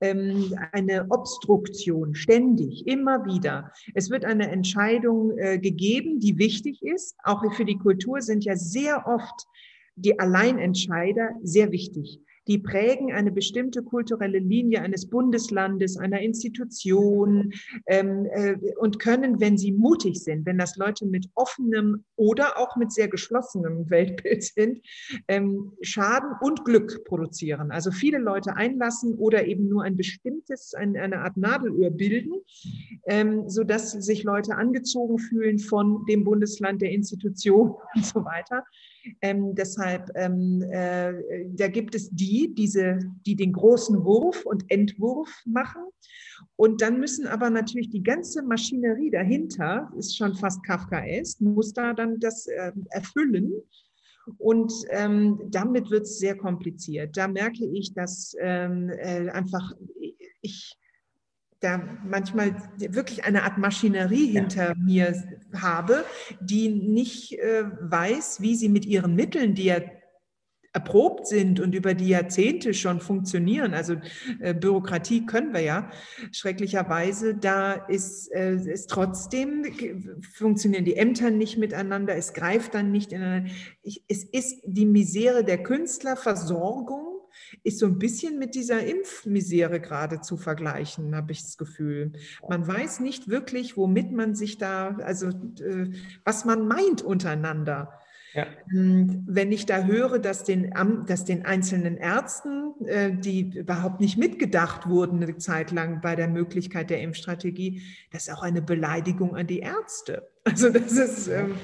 [0.00, 3.72] ähm, eine Obstruktion, ständig, immer wieder.
[3.94, 7.16] Es wird eine Entscheidung äh, gegeben, die wichtig ist.
[7.22, 9.46] Auch für die Kultur sind ja sehr oft
[9.96, 17.52] die Alleinentscheider sehr wichtig die prägen eine bestimmte kulturelle Linie eines Bundeslandes, einer Institution
[17.86, 22.76] ähm, äh, und können, wenn sie mutig sind, wenn das Leute mit offenem oder auch
[22.76, 24.80] mit sehr geschlossenem Weltbild sind,
[25.28, 27.70] ähm, Schaden und Glück produzieren.
[27.70, 32.34] Also viele Leute einlassen oder eben nur ein bestimmtes, ein, eine Art Nadelöhr bilden,
[33.06, 38.64] ähm, sodass sich Leute angezogen fühlen von dem Bundesland, der Institution und so weiter.
[39.22, 41.12] Ähm, deshalb, ähm, äh,
[41.48, 45.82] da gibt es die, diese, die den großen Wurf und Entwurf machen.
[46.56, 51.92] Und dann müssen aber natürlich die ganze Maschinerie dahinter, ist schon fast Kafkaesk, muss da
[51.92, 53.52] dann das äh, erfüllen.
[54.38, 57.16] Und ähm, damit wird es sehr kompliziert.
[57.16, 59.72] Da merke ich, dass ähm, äh, einfach
[60.42, 60.76] ich
[61.60, 64.74] da manchmal wirklich eine Art Maschinerie hinter ja.
[64.74, 66.04] mir habe,
[66.40, 69.80] die nicht äh, weiß, wie sie mit ihren Mitteln, die ja
[70.72, 73.74] erprobt sind und über die Jahrzehnte schon funktionieren.
[73.74, 73.96] Also
[74.38, 75.90] äh, Bürokratie können wir ja
[76.30, 77.34] schrecklicherweise.
[77.34, 79.64] Da ist es äh, trotzdem
[80.32, 82.14] funktionieren die Ämter nicht miteinander.
[82.14, 83.50] Es greift dann nicht ineinander.
[83.82, 87.09] Ich, es ist die Misere der Künstlerversorgung
[87.62, 92.12] ist so ein bisschen mit dieser Impfmisere gerade zu vergleichen, habe ich das Gefühl.
[92.48, 95.92] Man weiß nicht wirklich, womit man sich da, also äh,
[96.24, 97.99] was man meint untereinander.
[98.32, 98.46] Ja.
[98.72, 100.72] Ähm, wenn ich da höre, dass den,
[101.06, 106.28] dass den einzelnen Ärzten, äh, die überhaupt nicht mitgedacht wurden eine Zeit lang bei der
[106.28, 110.28] Möglichkeit der Impfstrategie, das ist auch eine Beleidigung an die Ärzte.
[110.42, 111.56] Also das ist, ähm,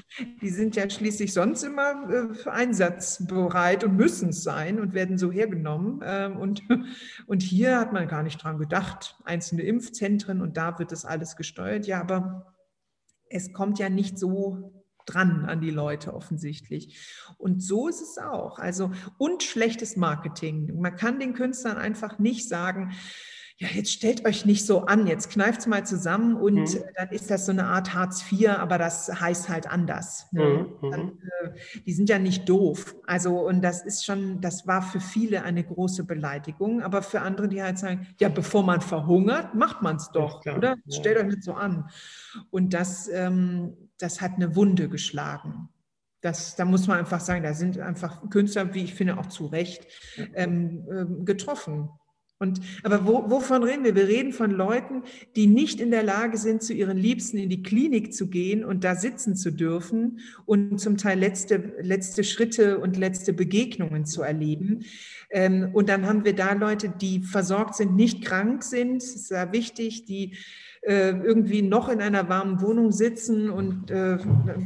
[0.42, 5.32] die sind ja schließlich sonst immer äh, einsatzbereit und müssen es sein und werden so
[5.32, 6.02] hergenommen.
[6.04, 6.62] Ähm, und,
[7.26, 11.36] und hier hat man gar nicht dran gedacht, einzelne Impfzentren und da wird das alles
[11.36, 11.86] gesteuert.
[11.86, 12.54] Ja, aber
[13.30, 14.75] es kommt ja nicht so
[15.06, 16.98] dran an die Leute offensichtlich.
[17.38, 18.58] Und so ist es auch.
[18.58, 20.78] Also, und schlechtes Marketing.
[20.80, 22.92] Man kann den Künstlern einfach nicht sagen,
[23.58, 26.84] ja, jetzt stellt euch nicht so an, jetzt kneift es mal zusammen und mhm.
[26.94, 30.26] dann ist das so eine Art Hartz IV, aber das heißt halt anders.
[30.30, 30.66] Ne?
[30.82, 30.90] Mhm.
[30.90, 31.18] Dann, mhm.
[31.42, 32.94] äh, die sind ja nicht doof.
[33.06, 37.48] Also, und das ist schon, das war für viele eine große Beleidigung, aber für andere,
[37.48, 40.76] die halt sagen, ja, bevor man verhungert, macht man es doch, ja, oder?
[40.84, 41.00] Ja.
[41.00, 41.88] Stellt euch nicht so an.
[42.50, 45.68] Und das, ähm, das hat eine Wunde geschlagen.
[46.20, 49.46] Das, da muss man einfach sagen, da sind einfach Künstler, wie ich finde, auch zu
[49.46, 49.86] Recht
[50.34, 51.88] ähm, ähm getroffen.
[52.38, 53.94] Und, aber wo, wovon reden wir?
[53.94, 55.04] Wir reden von Leuten,
[55.36, 58.84] die nicht in der Lage sind, zu ihren Liebsten in die Klinik zu gehen und
[58.84, 64.84] da sitzen zu dürfen und zum Teil letzte, letzte Schritte und letzte Begegnungen zu erleben.
[65.30, 69.28] Ähm, und dann haben wir da Leute, die versorgt sind, nicht krank sind, das ist
[69.28, 70.36] sehr wichtig, die
[70.86, 74.18] äh, irgendwie noch in einer warmen Wohnung sitzen und äh,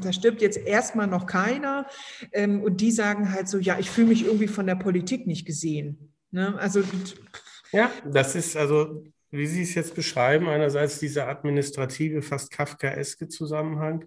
[0.02, 1.86] da stirbt jetzt erstmal noch keiner.
[2.32, 5.46] Ähm, und die sagen halt so, ja, ich fühle mich irgendwie von der Politik nicht
[5.46, 6.12] gesehen.
[6.30, 6.58] Ne?
[6.58, 6.82] Also
[7.72, 14.04] ja, das ist also, wie Sie es jetzt beschreiben, einerseits dieser administrative, fast kafkaeske Zusammenhang,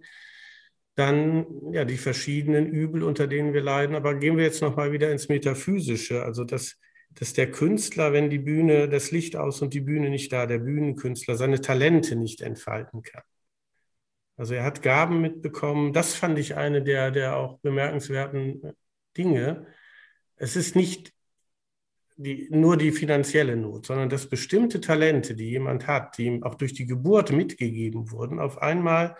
[0.96, 3.96] dann ja die verschiedenen Übel, unter denen wir leiden.
[3.96, 6.78] Aber gehen wir jetzt nochmal wieder ins Metaphysische, also dass,
[7.16, 10.60] dass der Künstler, wenn die Bühne, das Licht aus und die Bühne nicht da, der
[10.60, 13.24] Bühnenkünstler seine Talente nicht entfalten kann.
[14.36, 15.94] Also er hat Gaben mitbekommen.
[15.94, 18.74] Das fand ich eine der, der auch bemerkenswerten
[19.16, 19.68] Dinge.
[20.36, 21.14] Es ist nicht
[22.16, 26.56] die, nur die finanzielle Not, sondern dass bestimmte Talente, die jemand hat, die ihm auch
[26.56, 29.18] durch die Geburt mitgegeben wurden, auf einmal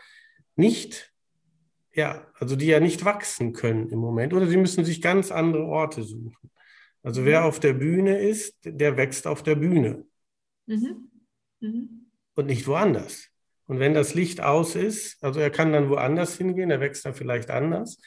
[0.56, 1.14] nicht,
[1.94, 5.66] ja, also die ja nicht wachsen können im Moment oder sie müssen sich ganz andere
[5.66, 6.50] Orte suchen.
[7.04, 7.46] Also wer mhm.
[7.48, 10.06] auf der Bühne ist, der wächst auf der Bühne
[10.66, 11.12] mhm.
[11.60, 12.12] Mhm.
[12.36, 13.30] und nicht woanders.
[13.66, 17.14] Und wenn das Licht aus ist, also er kann dann woanders hingehen, er wächst dann
[17.14, 17.98] vielleicht anders.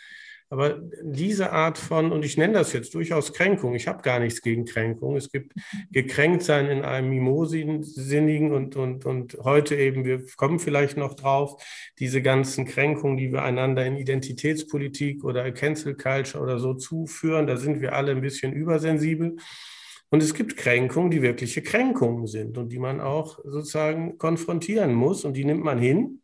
[0.48, 4.42] Aber diese Art von, und ich nenne das jetzt durchaus Kränkung, ich habe gar nichts
[4.42, 5.16] gegen Kränkung.
[5.16, 5.52] Es gibt
[5.90, 11.60] gekränkt sein in einem mimosinnigen und, und, und heute eben, wir kommen vielleicht noch drauf,
[11.98, 17.56] diese ganzen Kränkungen, die wir einander in Identitätspolitik oder Cancel Culture oder so zuführen, da
[17.56, 19.36] sind wir alle ein bisschen übersensibel.
[20.10, 25.24] Und es gibt Kränkungen, die wirkliche Kränkungen sind und die man auch sozusagen konfrontieren muss
[25.24, 26.20] und die nimmt man hin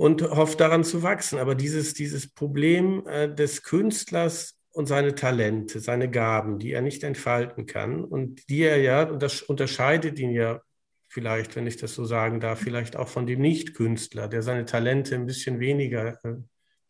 [0.00, 1.38] und hofft daran zu wachsen.
[1.38, 7.04] Aber dieses, dieses Problem äh, des Künstlers und seine Talente, seine Gaben, die er nicht
[7.04, 10.62] entfalten kann und die er ja, und das unterscheidet ihn ja
[11.08, 15.14] vielleicht, wenn ich das so sagen darf, vielleicht auch von dem Nicht-Künstler, der seine Talente
[15.14, 16.36] ein bisschen weniger äh,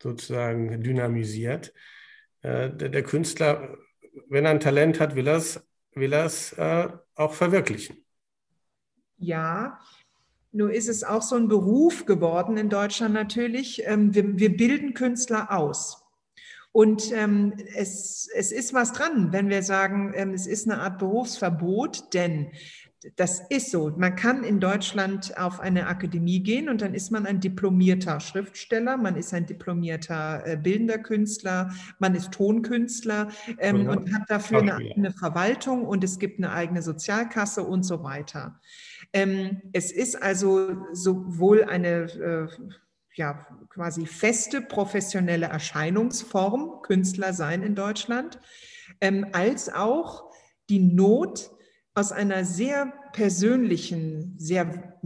[0.01, 1.73] sozusagen dynamisiert.
[2.43, 3.77] Äh, der, der, Künstler,
[4.29, 5.61] wenn er ein Talent hat, will er es
[5.95, 8.05] will äh, auch verwirklichen.
[9.17, 9.79] Ja,
[10.51, 13.83] nur ist es auch so ein Beruf geworden in Deutschland natürlich.
[13.85, 16.03] Ähm, wir, wir bilden Künstler aus.
[16.73, 20.99] Und ähm, es, es ist was dran, wenn wir sagen, ähm, es ist eine Art
[20.99, 22.51] Berufsverbot, denn
[23.15, 23.91] das ist so.
[23.97, 28.95] Man kann in Deutschland auf eine Akademie gehen und dann ist man ein diplomierter Schriftsteller,
[28.95, 34.75] man ist ein diplomierter äh, bildender Künstler, man ist Tonkünstler ähm, und hat dafür eine
[34.75, 38.59] eigene Verwaltung und es gibt eine eigene Sozialkasse und so weiter.
[39.13, 42.47] Ähm, es ist also sowohl eine äh,
[43.15, 48.39] ja, quasi feste professionelle Erscheinungsform, Künstler sein in Deutschland,
[49.01, 50.31] ähm, als auch
[50.69, 51.51] die Not
[51.93, 54.97] aus einer sehr persönlichen, sehr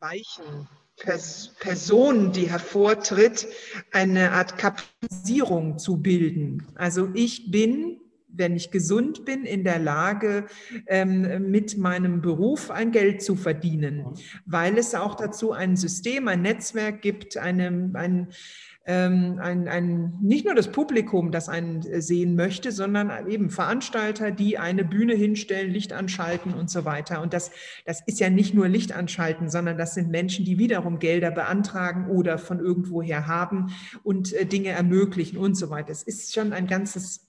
[0.00, 0.68] weichen
[1.60, 3.46] Person, die hervortritt,
[3.92, 6.66] eine Art Kapitalisierung zu bilden.
[6.74, 8.00] Also ich bin
[8.36, 10.46] wenn ich gesund bin, in der Lage,
[10.86, 14.04] ähm, mit meinem Beruf ein Geld zu verdienen,
[14.44, 18.28] weil es auch dazu ein System, ein Netzwerk gibt, eine, ein,
[18.86, 24.58] ähm, ein, ein, nicht nur das Publikum, das einen sehen möchte, sondern eben Veranstalter, die
[24.58, 27.20] eine Bühne hinstellen, Licht anschalten und so weiter.
[27.20, 27.50] Und das,
[27.84, 32.08] das ist ja nicht nur Licht anschalten, sondern das sind Menschen, die wiederum Gelder beantragen
[32.08, 33.72] oder von irgendwoher haben
[34.04, 35.90] und äh, Dinge ermöglichen und so weiter.
[35.90, 37.26] Es ist schon ein ganzes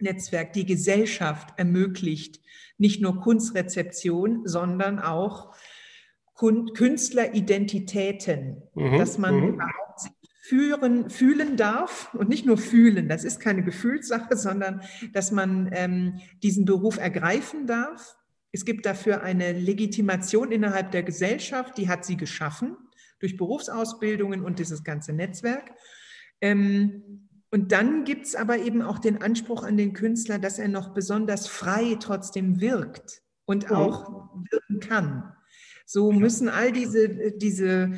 [0.00, 2.40] Netzwerk die Gesellschaft ermöglicht,
[2.76, 5.54] nicht nur Kunstrezeption, sondern auch
[6.34, 8.98] Künstleridentitäten, mhm.
[8.98, 9.48] dass man mhm.
[9.54, 9.78] überhaupt
[10.48, 14.80] führen, fühlen darf und nicht nur fühlen, das ist keine Gefühlssache, sondern
[15.12, 18.16] dass man ähm, diesen Beruf ergreifen darf.
[18.50, 22.76] Es gibt dafür eine Legitimation innerhalb der Gesellschaft, die hat sie geschaffen
[23.18, 25.72] durch Berufsausbildungen und dieses ganze Netzwerk.
[26.40, 30.68] Ähm, und dann gibt es aber eben auch den Anspruch an den Künstler, dass er
[30.68, 35.32] noch besonders frei trotzdem wirkt und auch wirken kann.
[35.86, 37.92] So müssen all diese, diese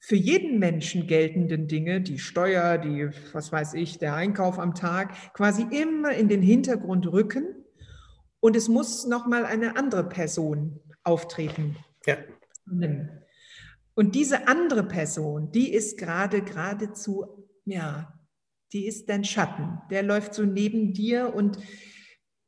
[0.00, 5.14] für jeden Menschen geltenden Dinge, die Steuer, die, was weiß ich, der Einkauf am Tag,
[5.34, 7.44] quasi immer in den Hintergrund rücken
[8.40, 11.76] und es muss nochmal eine andere Person auftreten.
[12.06, 12.16] Ja.
[13.94, 18.14] Und diese andere Person, die ist gerade geradezu, ja,
[18.74, 19.78] die ist dein Schatten.
[19.90, 21.58] Der läuft so neben dir und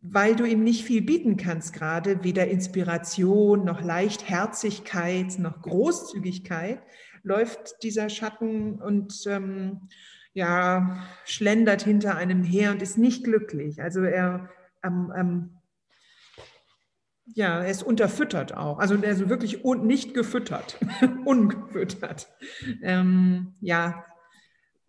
[0.01, 6.81] weil du ihm nicht viel bieten kannst gerade, weder Inspiration noch Leichtherzigkeit noch Großzügigkeit,
[7.23, 9.89] läuft dieser Schatten und ähm,
[10.33, 13.81] ja, schlendert hinter einem her und ist nicht glücklich.
[13.81, 14.51] Also er
[14.85, 15.51] ähm, ähm,
[17.35, 18.79] ja, er ist unterfüttert auch.
[18.79, 20.79] Also er ist wirklich un nicht gefüttert,
[21.25, 22.29] ungefüttert.
[22.83, 24.05] Ähm, ja,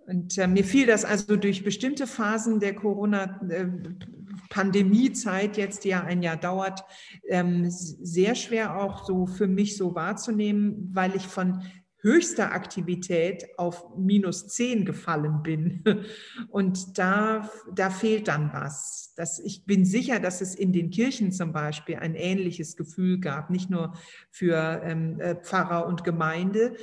[0.07, 6.23] und äh, mir fiel das also durch bestimmte Phasen der Corona-Pandemie-Zeit, jetzt die ja ein
[6.23, 6.85] Jahr dauert,
[7.27, 11.61] ähm, sehr schwer auch so für mich so wahrzunehmen, weil ich von
[11.99, 15.83] höchster Aktivität auf minus 10 gefallen bin.
[16.49, 19.11] Und da, da fehlt dann was.
[19.17, 23.49] Das, ich bin sicher, dass es in den Kirchen zum Beispiel ein ähnliches Gefühl gab,
[23.49, 23.93] nicht nur
[24.29, 26.77] für ähm, äh, Pfarrer und Gemeinde,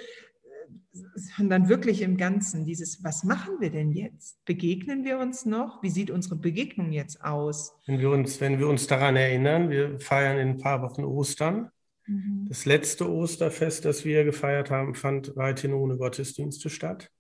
[1.15, 4.45] sondern wirklich im Ganzen dieses, was machen wir denn jetzt?
[4.45, 5.83] Begegnen wir uns noch?
[5.83, 7.75] Wie sieht unsere Begegnung jetzt aus?
[7.87, 11.71] Wenn wir uns, wenn wir uns daran erinnern, wir feiern in ein paar Wochen Ostern
[12.07, 12.47] Mhm.
[12.49, 17.11] Das letzte Osterfest, das wir gefeiert haben, fand weithin ohne Gottesdienste statt.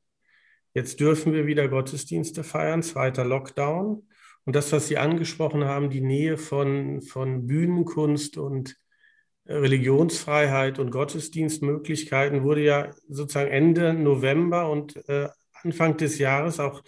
[0.74, 4.06] Jetzt dürfen wir wieder Gottesdienste feiern, zweiter Lockdown.
[4.44, 8.76] Und das, was Sie angesprochen haben, die Nähe von, von Bühnenkunst und
[9.46, 15.28] Religionsfreiheit und Gottesdienstmöglichkeiten wurde ja sozusagen Ende November und äh,
[15.62, 16.82] Anfang des Jahres auch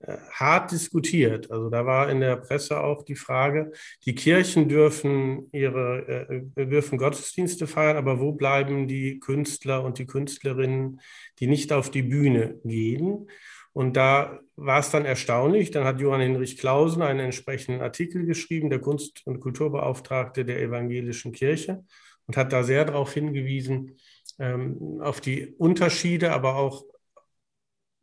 [0.00, 1.50] äh, hart diskutiert.
[1.52, 3.70] Also da war in der Presse auch die Frage,
[4.04, 10.06] die Kirchen dürfen ihre äh, dürfen Gottesdienste feiern, aber wo bleiben die Künstler und die
[10.06, 11.00] Künstlerinnen,
[11.38, 13.28] die nicht auf die Bühne gehen?
[13.72, 15.70] Und da war es dann erstaunlich.
[15.70, 21.32] Dann hat Johann Hinrich Clausen einen entsprechenden Artikel geschrieben, der Kunst- und Kulturbeauftragte der evangelischen
[21.32, 21.84] Kirche,
[22.26, 23.96] und hat da sehr darauf hingewiesen,
[24.38, 26.84] ähm, auf die Unterschiede, aber auch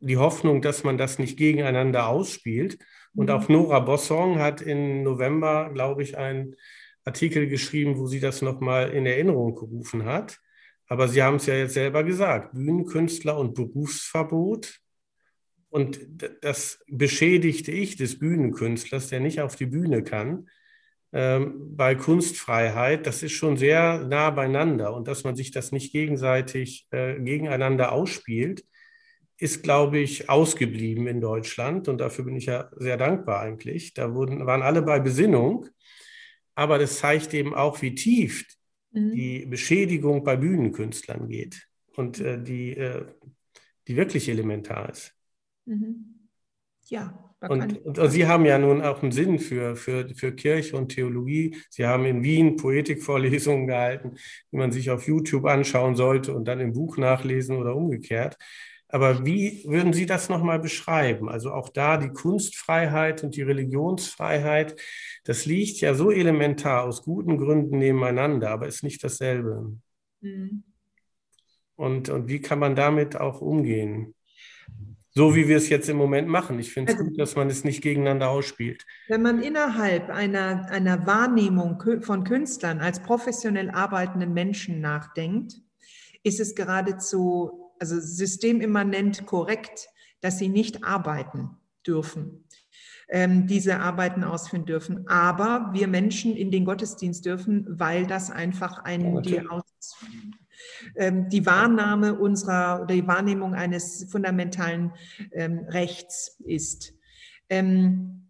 [0.00, 2.78] die Hoffnung, dass man das nicht gegeneinander ausspielt.
[3.14, 3.32] Und mhm.
[3.32, 6.56] auch Nora Bossong hat im November, glaube ich, einen
[7.04, 10.38] Artikel geschrieben, wo sie das nochmal in Erinnerung gerufen hat.
[10.86, 14.80] Aber Sie haben es ja jetzt selber gesagt, Bühnenkünstler und Berufsverbot.
[15.70, 16.00] Und
[16.42, 20.48] das beschädigte ich des Bühnenkünstlers, der nicht auf die Bühne kann,
[21.12, 24.94] ähm, bei Kunstfreiheit, das ist schon sehr nah beieinander.
[24.94, 28.64] Und dass man sich das nicht gegenseitig äh, gegeneinander ausspielt,
[29.40, 33.94] ist, glaube ich, ausgeblieben in Deutschland und dafür bin ich ja sehr dankbar eigentlich.
[33.94, 35.66] Da wurden, waren alle bei Besinnung,
[36.54, 38.44] aber das zeigt eben auch, wie tief
[38.92, 39.12] mhm.
[39.12, 41.66] die Beschädigung bei Bühnenkünstlern geht
[41.96, 43.06] und äh, die, äh,
[43.88, 45.14] die wirklich elementar ist.
[45.66, 46.28] Mhm.
[46.86, 47.30] Ja.
[47.40, 50.88] Und, und, und, Sie haben ja nun auch einen Sinn für, für, für Kirche und
[50.88, 51.56] Theologie.
[51.70, 54.16] Sie haben in Wien Poetikvorlesungen gehalten,
[54.52, 58.36] die man sich auf YouTube anschauen sollte und dann im Buch nachlesen oder umgekehrt.
[58.92, 61.28] Aber wie würden Sie das nochmal beschreiben?
[61.28, 64.78] Also auch da die Kunstfreiheit und die Religionsfreiheit,
[65.24, 69.78] das liegt ja so elementar aus guten Gründen nebeneinander, aber ist nicht dasselbe.
[70.20, 70.64] Mhm.
[71.76, 74.14] Und, und wie kann man damit auch umgehen?
[75.20, 76.58] So wie wir es jetzt im Moment machen.
[76.58, 78.86] Ich finde es also, gut, dass man es nicht gegeneinander ausspielt.
[79.06, 85.60] Wenn man innerhalb einer, einer Wahrnehmung von Künstlern als professionell arbeitenden Menschen nachdenkt,
[86.22, 89.90] ist es geradezu also systemimmanent korrekt,
[90.22, 91.50] dass sie nicht arbeiten
[91.86, 92.46] dürfen,
[93.10, 95.06] ähm, diese Arbeiten ausführen dürfen.
[95.06, 99.64] Aber wir Menschen in den Gottesdienst dürfen, weil das einfach ein, die, Aus,
[100.96, 104.92] die Wahrnahme unserer oder die Wahrnehmung eines fundamentalen
[105.32, 106.94] ähm, Rechts ist.
[107.48, 108.20] Ähm,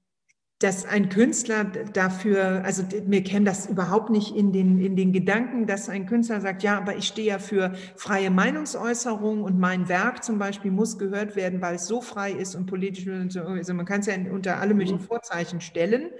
[0.60, 5.66] dass ein Künstler dafür, also wir kennen das überhaupt nicht in den, in den Gedanken,
[5.66, 10.22] dass ein Künstler sagt, ja, aber ich stehe ja für freie Meinungsäußerung und mein Werk
[10.22, 13.72] zum Beispiel muss gehört werden, weil es so frei ist und politisch, und so, also
[13.72, 15.04] man kann es ja unter alle möglichen mhm.
[15.04, 16.10] Vorzeichen stellen.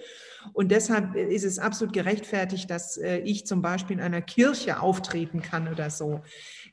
[0.52, 5.42] Und deshalb ist es absolut gerechtfertigt, dass äh, ich zum Beispiel in einer Kirche auftreten
[5.42, 6.20] kann oder so.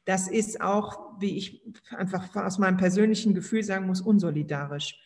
[0.05, 4.99] Das ist auch, wie ich einfach aus meinem persönlichen Gefühl sagen muss, unsolidarisch.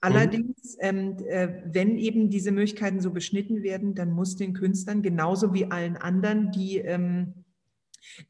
[0.00, 5.52] Allerdings, ähm, äh, wenn eben diese Möglichkeiten so beschnitten werden, dann muss den Künstlern genauso
[5.52, 7.45] wie allen anderen, die ähm,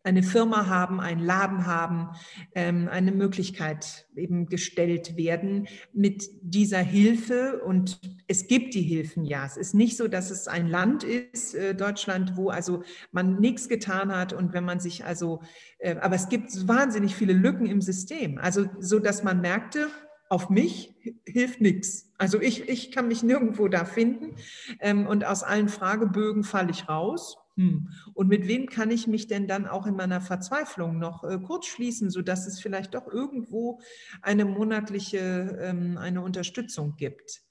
[0.03, 2.09] eine Firma haben, einen Laden haben,
[2.55, 9.45] ähm, eine Möglichkeit eben gestellt werden, mit dieser Hilfe und es gibt die Hilfen, ja.
[9.45, 13.69] Es ist nicht so, dass es ein Land ist, äh, Deutschland, wo also man nichts
[13.69, 15.43] getan hat und wenn man sich also,
[15.79, 18.39] äh, aber es gibt wahnsinnig viele Lücken im System.
[18.39, 19.89] Also so, dass man merkte,
[20.29, 22.11] auf mich hilft nichts.
[22.19, 24.37] Also ich, ich kann mich nirgendwo da finden
[24.81, 27.37] ähm, und aus allen Fragebögen falle ich raus.
[27.57, 27.89] Hm.
[28.13, 31.67] Und mit wem kann ich mich denn dann auch in meiner Verzweiflung noch äh, kurz
[31.67, 33.81] schließen, sodass es vielleicht doch irgendwo
[34.21, 37.43] eine monatliche ähm, eine Unterstützung gibt?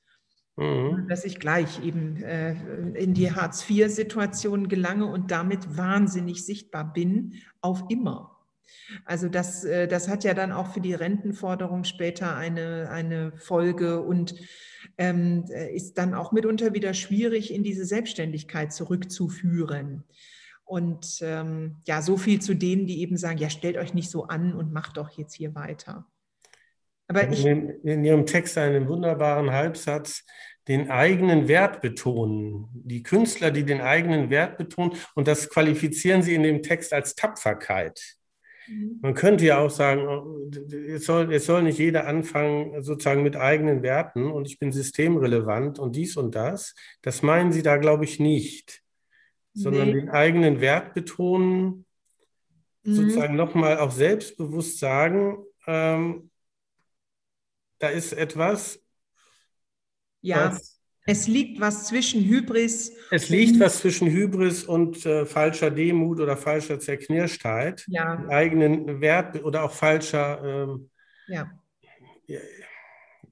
[0.57, 1.07] Mhm.
[1.09, 2.53] Dass ich gleich eben äh,
[2.93, 8.34] in die Hartz-IV-Situation gelange und damit wahnsinnig sichtbar bin, auf immer.
[9.05, 14.01] Also das, äh, das hat ja dann auch für die Rentenforderung später eine, eine Folge
[14.01, 14.35] und
[14.97, 20.03] ähm, ist dann auch mitunter wieder schwierig, in diese Selbstständigkeit zurückzuführen.
[20.63, 24.25] Und ähm, ja, so viel zu denen, die eben sagen, ja, stellt euch nicht so
[24.25, 26.07] an und macht doch jetzt hier weiter.
[27.07, 30.23] Aber ich, in, in Ihrem Text einen wunderbaren Halbsatz,
[30.67, 32.67] den eigenen Wert betonen.
[32.73, 37.15] Die Künstler, die den eigenen Wert betonen, und das qualifizieren Sie in dem Text als
[37.15, 38.17] Tapferkeit.
[38.67, 38.99] Mhm.
[39.01, 43.35] Man könnte ja auch sagen, oh, es soll, es soll nicht jeder anfangen, sozusagen mit
[43.35, 46.75] eigenen Werten und ich bin systemrelevant und dies und das.
[47.01, 48.83] Das meinen Sie da, glaube ich, nicht,
[49.53, 49.93] sondern nee.
[49.93, 51.85] den eigenen Wert betonen,
[52.83, 52.93] mhm.
[52.93, 55.37] sozusagen nochmal auch selbstbewusst sagen,
[55.67, 56.29] ähm,
[57.79, 58.79] da ist etwas,
[60.21, 60.49] ja.
[60.49, 60.74] was
[61.07, 62.91] es liegt was zwischen Hybris.
[63.11, 67.85] Es liegt was zwischen Hybris und äh, falscher Demut oder falscher Zerknirschtheit.
[67.87, 68.25] Ja.
[68.29, 70.41] Eigenen Wert oder auch falscher.
[70.43, 70.89] Ähm,
[71.27, 71.51] ja.
[72.25, 72.39] ja,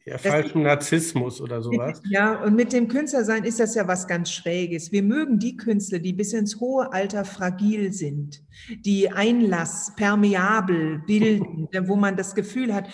[0.05, 1.99] ja falschen Narzissmus oder sowas.
[2.11, 4.91] Ja, und mit dem Künstlersein ist das ja was ganz Schräges.
[4.91, 8.43] Wir mögen die Künstler, die bis ins hohe Alter fragil sind,
[8.85, 12.87] die Einlass permeabel bilden, wo man das Gefühl hat,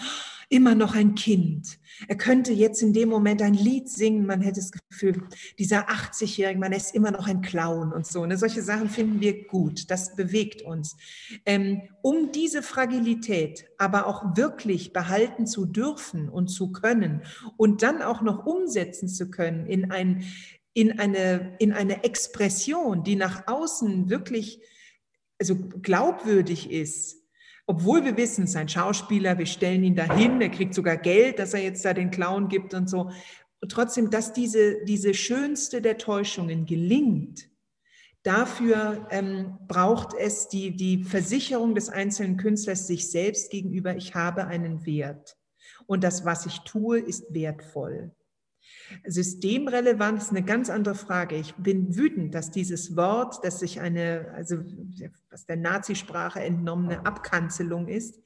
[0.50, 1.78] immer noch ein Kind.
[2.08, 5.24] Er könnte jetzt in dem Moment ein Lied singen, man hätte das Gefühl,
[5.60, 8.26] dieser 80-Jährige, man ist immer noch ein Clown und so.
[8.26, 8.38] Ne?
[8.38, 10.97] Solche Sachen finden wir gut, das bewegt uns.
[11.45, 17.22] Ähm, um diese Fragilität aber auch wirklich behalten zu dürfen und zu können
[17.58, 20.24] und dann auch noch umsetzen zu können in, ein,
[20.74, 24.62] in, eine, in eine Expression, die nach außen wirklich
[25.39, 27.18] also glaubwürdig ist,
[27.70, 31.61] obwohl wir wissen, sein Schauspieler, wir stellen ihn dahin, er kriegt sogar Geld, dass er
[31.61, 33.11] jetzt da den Clown gibt und so.
[33.61, 37.47] Und trotzdem, dass diese, diese schönste der Täuschungen gelingt,
[38.24, 44.47] dafür ähm, braucht es die, die Versicherung des einzelnen Künstlers sich selbst gegenüber, ich habe
[44.47, 45.38] einen Wert.
[45.86, 48.15] Und das, was ich tue, ist wertvoll.
[49.05, 51.35] Systemrelevant ist eine ganz andere Frage.
[51.35, 54.57] Ich bin wütend, dass dieses Wort, das sich eine, also
[55.29, 58.19] was der Nazisprache entnommene Abkanzelung ist,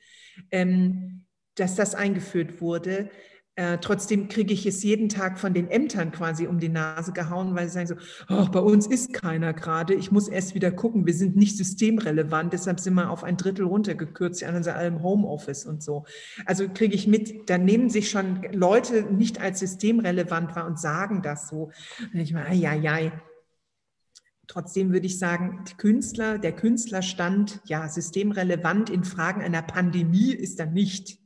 [0.51, 3.09] ähm, dass das eingeführt wurde.
[3.56, 7.54] Äh, trotzdem kriege ich es jeden Tag von den Ämtern quasi um die Nase gehauen,
[7.54, 7.95] weil sie sagen so,
[8.28, 12.51] oh, bei uns ist keiner gerade, ich muss erst wieder gucken, wir sind nicht systemrelevant,
[12.51, 16.06] deshalb sind wir auf ein Drittel runtergekürzt, die anderen sind alle im Homeoffice und so.
[16.47, 21.22] Also kriege ich mit, da nehmen sich schon Leute nicht als systemrelevant wahr und sagen
[21.22, 21.70] das so.
[22.12, 23.12] Und ich meine, ja, ja.
[24.47, 30.66] Trotzdem würde ich sagen, Künstler, der Künstlerstand, ja, systemrelevant in Fragen einer Pandemie ist er
[30.66, 31.23] nicht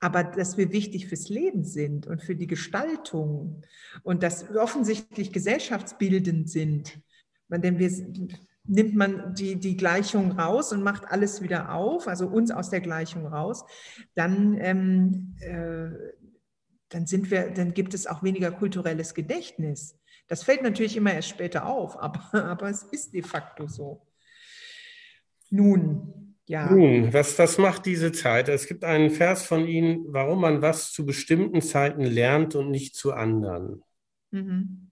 [0.00, 3.62] aber dass wir wichtig fürs Leben sind und für die Gestaltung
[4.02, 7.00] und dass wir offensichtlich gesellschaftsbildend sind.
[7.48, 7.90] Denn wir
[8.64, 12.80] nimmt man die, die Gleichung raus und macht alles wieder auf, also uns aus der
[12.80, 13.64] Gleichung raus,
[14.14, 15.90] dann, ähm, äh,
[16.90, 19.98] dann sind wir, dann gibt es auch weniger kulturelles Gedächtnis.
[20.28, 24.06] Das fällt natürlich immer erst später auf, aber, aber es ist de facto so.
[25.50, 26.70] Nun, ja.
[26.70, 28.48] Nun, was, was macht diese Zeit?
[28.48, 32.96] Es gibt einen Vers von Ihnen, warum man was zu bestimmten Zeiten lernt und nicht
[32.96, 33.82] zu anderen.
[34.30, 34.90] Mhm.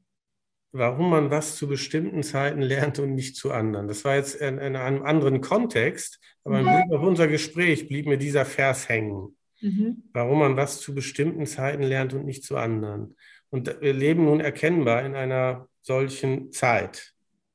[0.73, 3.89] Warum man was zu bestimmten Zeiten lernt und nicht zu anderen.
[3.89, 8.07] Das war jetzt in, in einem anderen Kontext, aber im Blick auf unser Gespräch blieb
[8.07, 9.35] mir dieser Vers hängen.
[9.63, 10.03] Mhm.
[10.13, 13.17] Warum man was zu bestimmten Zeiten lernt und nicht zu anderen.
[13.49, 17.15] Und wir leben nun erkennbar in einer solchen Zeit.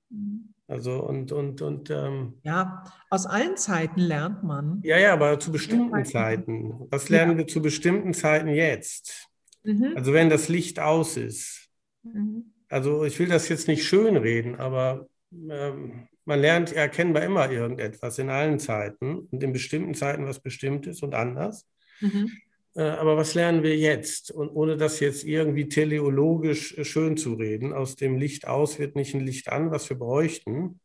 [0.09, 0.50] Mhm.
[0.71, 4.79] Also und und und ähm, ja, aus allen Zeiten lernt man.
[4.83, 6.87] Ja, ja, aber zu bestimmten Zeiten.
[6.89, 7.37] Was lernen ja.
[7.39, 9.27] wir zu bestimmten Zeiten jetzt?
[9.63, 9.91] Mhm.
[9.97, 11.67] Also wenn das Licht aus ist.
[12.03, 12.53] Mhm.
[12.69, 18.29] Also ich will das jetzt nicht schönreden, aber ähm, man lernt erkennbar immer irgendetwas in
[18.29, 21.67] allen Zeiten und in bestimmten Zeiten was Bestimmtes und anders.
[21.99, 22.31] Mhm.
[22.75, 24.31] Äh, aber was lernen wir jetzt?
[24.31, 28.95] Und ohne das jetzt irgendwie teleologisch äh, schön zu reden, aus dem Licht aus wird
[28.95, 30.79] nicht ein Licht an, was wir bräuchten.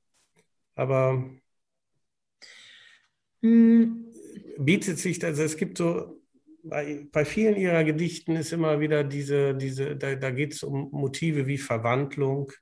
[0.75, 1.31] Aber
[3.43, 4.13] hm.
[4.59, 6.21] bietet sich, also es gibt so
[6.69, 10.91] bei, bei vielen ihrer Gedichten ist immer wieder diese, diese da, da geht es um
[10.91, 12.53] Motive wie Verwandlung,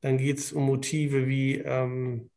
[0.00, 2.30] dann geht es um Motive wie, ähm,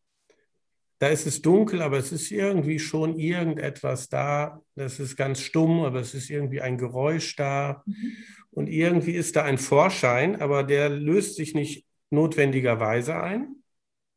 [1.04, 5.82] da ist es dunkel, aber es ist irgendwie schon irgendetwas da, das ist ganz stumm,
[5.82, 8.14] aber es ist irgendwie ein Geräusch da mhm.
[8.52, 13.58] und irgendwie ist da ein Vorschein, aber der löst sich nicht notwendigerweise ein.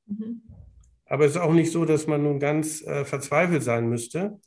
[0.07, 0.43] Mhm.
[1.07, 4.41] Aber es ist auch nicht so, dass man nun ganz äh, verzweifelt sein müsste.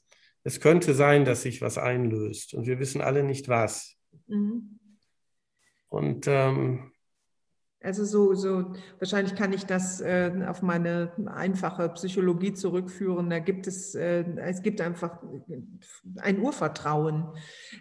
[0.45, 3.97] Es könnte sein, dass sich was einlöst und wir wissen alle nicht was.
[4.27, 4.79] Mhm.
[5.89, 6.93] Und ähm,
[7.81, 13.29] also so, so wahrscheinlich kann ich das äh, auf meine einfache Psychologie zurückführen.
[13.29, 15.19] Da gibt es, äh, es gibt einfach
[16.17, 17.27] ein Urvertrauen.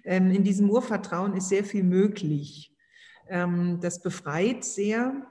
[0.05, 2.75] Ähm, in diesem Urvertrauen ist sehr viel möglich.
[3.29, 5.27] Ähm, das befreit sehr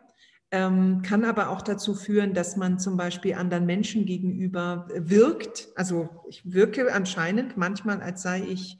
[0.51, 5.67] ähm, kann aber auch dazu führen, dass man zum Beispiel anderen Menschen gegenüber wirkt.
[5.75, 8.77] Also ich wirke anscheinend manchmal, als sei ich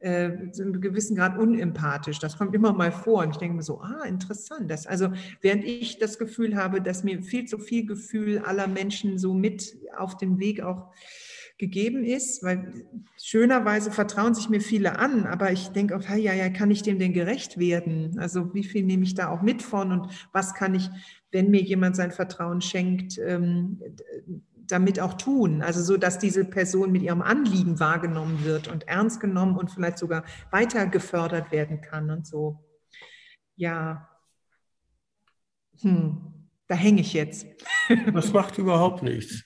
[0.00, 2.18] äh, zu einem gewissen Grad unempathisch.
[2.18, 4.70] Das kommt immer mal vor und ich denke mir so, ah, interessant.
[4.70, 9.18] Das, also während ich das Gefühl habe, dass mir viel zu viel Gefühl aller Menschen
[9.18, 10.88] so mit auf dem Weg auch
[11.58, 12.72] gegeben ist, weil
[13.22, 16.98] schönerweise vertrauen sich mir viele an, aber ich denke auch, ja, ja, kann ich dem
[16.98, 18.18] denn gerecht werden?
[18.18, 20.88] Also wie viel nehme ich da auch mit von und was kann ich,
[21.30, 23.78] wenn mir jemand sein Vertrauen schenkt, ähm,
[24.72, 25.62] damit auch tun?
[25.62, 29.98] Also so, dass diese Person mit ihrem Anliegen wahrgenommen wird und ernst genommen und vielleicht
[29.98, 32.58] sogar weiter gefördert werden kann und so.
[33.56, 34.08] Ja,
[35.80, 37.46] hm, da hänge ich jetzt.
[38.14, 39.42] Das macht überhaupt nichts.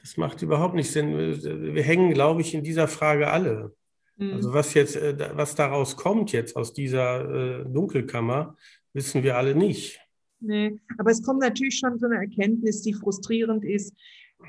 [0.00, 3.74] Das macht überhaupt nichts, denn wir hängen, glaube ich, in dieser Frage alle.
[4.16, 4.34] Mhm.
[4.34, 8.56] Also was jetzt, äh, was daraus kommt jetzt aus dieser äh, Dunkelkammer,
[8.92, 10.00] wissen wir alle nicht.
[10.40, 13.92] Nee, aber es kommt natürlich schon so eine Erkenntnis, die frustrierend ist.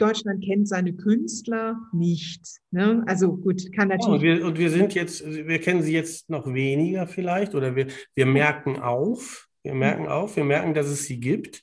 [0.01, 2.41] Deutschland kennt seine Künstler nicht.
[2.71, 3.03] Ne?
[3.07, 4.21] Also gut, kann natürlich.
[4.21, 7.75] Ja, und, wir, und, wir, sind jetzt, wir kennen sie jetzt noch weniger vielleicht oder
[7.75, 11.61] wir, wir merken auf, wir merken auf, wir merken, dass es sie gibt.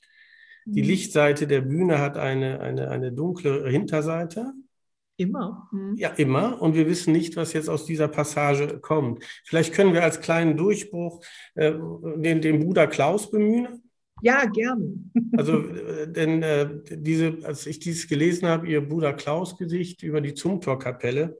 [0.65, 0.87] Die mhm.
[0.87, 4.53] Lichtseite der Bühne hat eine, eine, eine dunkle Hinterseite.
[5.17, 5.67] Immer.
[5.71, 5.95] Mhm.
[5.97, 6.61] Ja, immer.
[6.61, 9.23] Und wir wissen nicht, was jetzt aus dieser Passage kommt.
[9.45, 11.23] Vielleicht können wir als kleinen Durchbruch
[11.55, 11.73] äh,
[12.17, 13.86] den, den Bruder Klaus bemühen.
[14.21, 14.93] Ja, gerne.
[15.37, 20.33] Also, äh, denn äh, diese, als ich dieses gelesen habe, Ihr Bruder Klaus-Gesicht über die
[20.33, 21.39] Zumthor-Kapelle,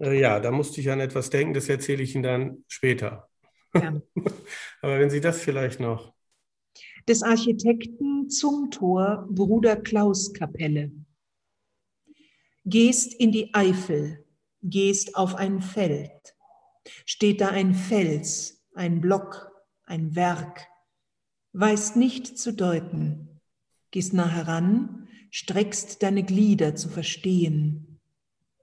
[0.00, 3.28] äh, ja, da musste ich an etwas denken, das erzähle ich Ihnen dann später.
[3.72, 4.02] Gerne.
[4.82, 6.16] Aber wenn Sie das vielleicht noch
[7.08, 10.92] des Architekten zum Tor Bruder Klaus Kapelle.
[12.64, 14.24] Gehst in die Eifel,
[14.62, 16.10] gehst auf ein Feld.
[17.04, 19.52] Steht da ein Fels, ein Block,
[19.84, 20.66] ein Werk.
[21.58, 23.40] Weißt nicht zu deuten.
[23.90, 27.98] Gehst nah heran, streckst deine Glieder zu verstehen.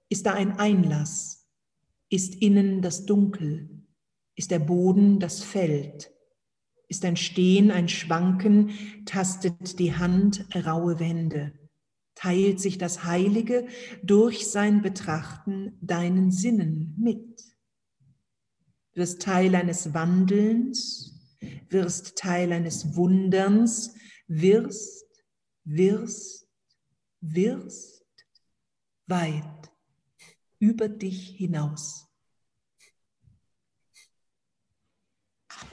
[0.08, 1.48] Ist da ein Einlass?
[2.08, 3.82] Ist innen das Dunkel?
[4.36, 6.14] Ist der Boden das Feld?
[6.86, 8.70] ist ein Stehen, ein Schwanken,
[9.06, 11.52] tastet die Hand raue Wände,
[12.14, 13.66] teilt sich das Heilige
[14.04, 17.42] durch sein Betrachten deinen Sinnen mit.
[18.92, 21.13] Wirst Teil eines Wandelns,
[21.68, 23.94] wirst Teil eines Wunderns,
[24.26, 25.06] wirst,
[25.64, 26.48] wirst,
[27.20, 28.06] wirst
[29.06, 29.72] weit
[30.58, 32.08] über dich hinaus.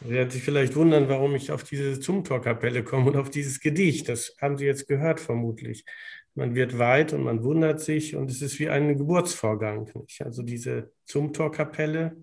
[0.04, 4.10] Sie werden sich vielleicht wundern, warum ich auf diese Zumthor-Kapelle komme und auf dieses Gedicht.
[4.10, 5.86] Das haben Sie jetzt gehört, vermutlich.
[6.34, 9.92] Man wird weit und man wundert sich und es ist wie ein Geburtsvorgang.
[9.94, 10.22] Nicht?
[10.24, 12.16] Also diese Zumthor-Kapelle,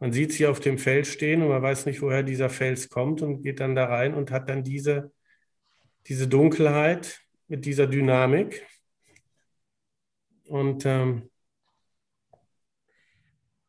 [0.00, 3.20] man sieht sie auf dem Fels stehen und man weiß nicht, woher dieser Fels kommt
[3.20, 5.12] und geht dann da rein und hat dann diese,
[6.06, 8.66] diese Dunkelheit mit dieser Dynamik.
[10.48, 11.28] Und ähm,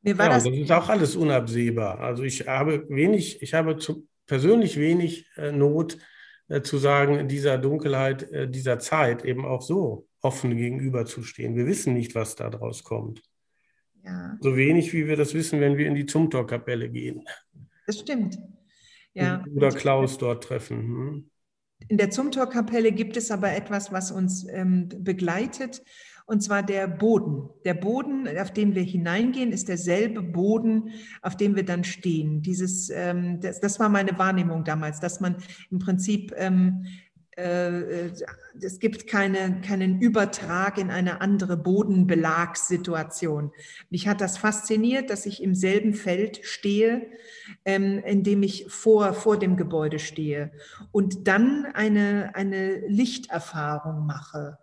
[0.02, 2.00] mir war ja, das, das ist auch alles unabsehbar.
[2.00, 5.98] Also ich habe wenig, ich habe zu, persönlich wenig äh, Not
[6.48, 11.58] äh, zu sagen, in dieser Dunkelheit äh, dieser Zeit eben auch so offen gegenüberzustehen.
[11.58, 13.22] Wir wissen nicht, was da draus kommt.
[14.04, 14.38] Ja.
[14.42, 17.24] So wenig, wie wir das wissen, wenn wir in die Zumthor-Kapelle gehen.
[17.86, 18.38] Das stimmt.
[19.14, 19.44] Ja.
[19.56, 20.78] Oder Klaus dort treffen.
[20.78, 21.30] Hm?
[21.88, 25.82] In der Zumthor-Kapelle gibt es aber etwas, was uns ähm, begleitet
[26.32, 27.50] und zwar der Boden.
[27.66, 30.92] Der Boden, auf den wir hineingehen, ist derselbe Boden,
[31.22, 32.42] auf dem wir dann stehen.
[32.42, 35.36] Dieses, ähm, das, das, war meine Wahrnehmung damals, dass man
[35.72, 43.52] im Prinzip ähm, äh, es gibt keine, keinen Übertrag in eine andere Bodenbelagssituation.
[43.90, 47.08] Mich hat das fasziniert, dass ich im selben Feld stehe,
[47.64, 50.52] ähm, in dem ich vor, vor dem Gebäude stehe
[50.92, 54.58] und dann eine, eine Lichterfahrung mache.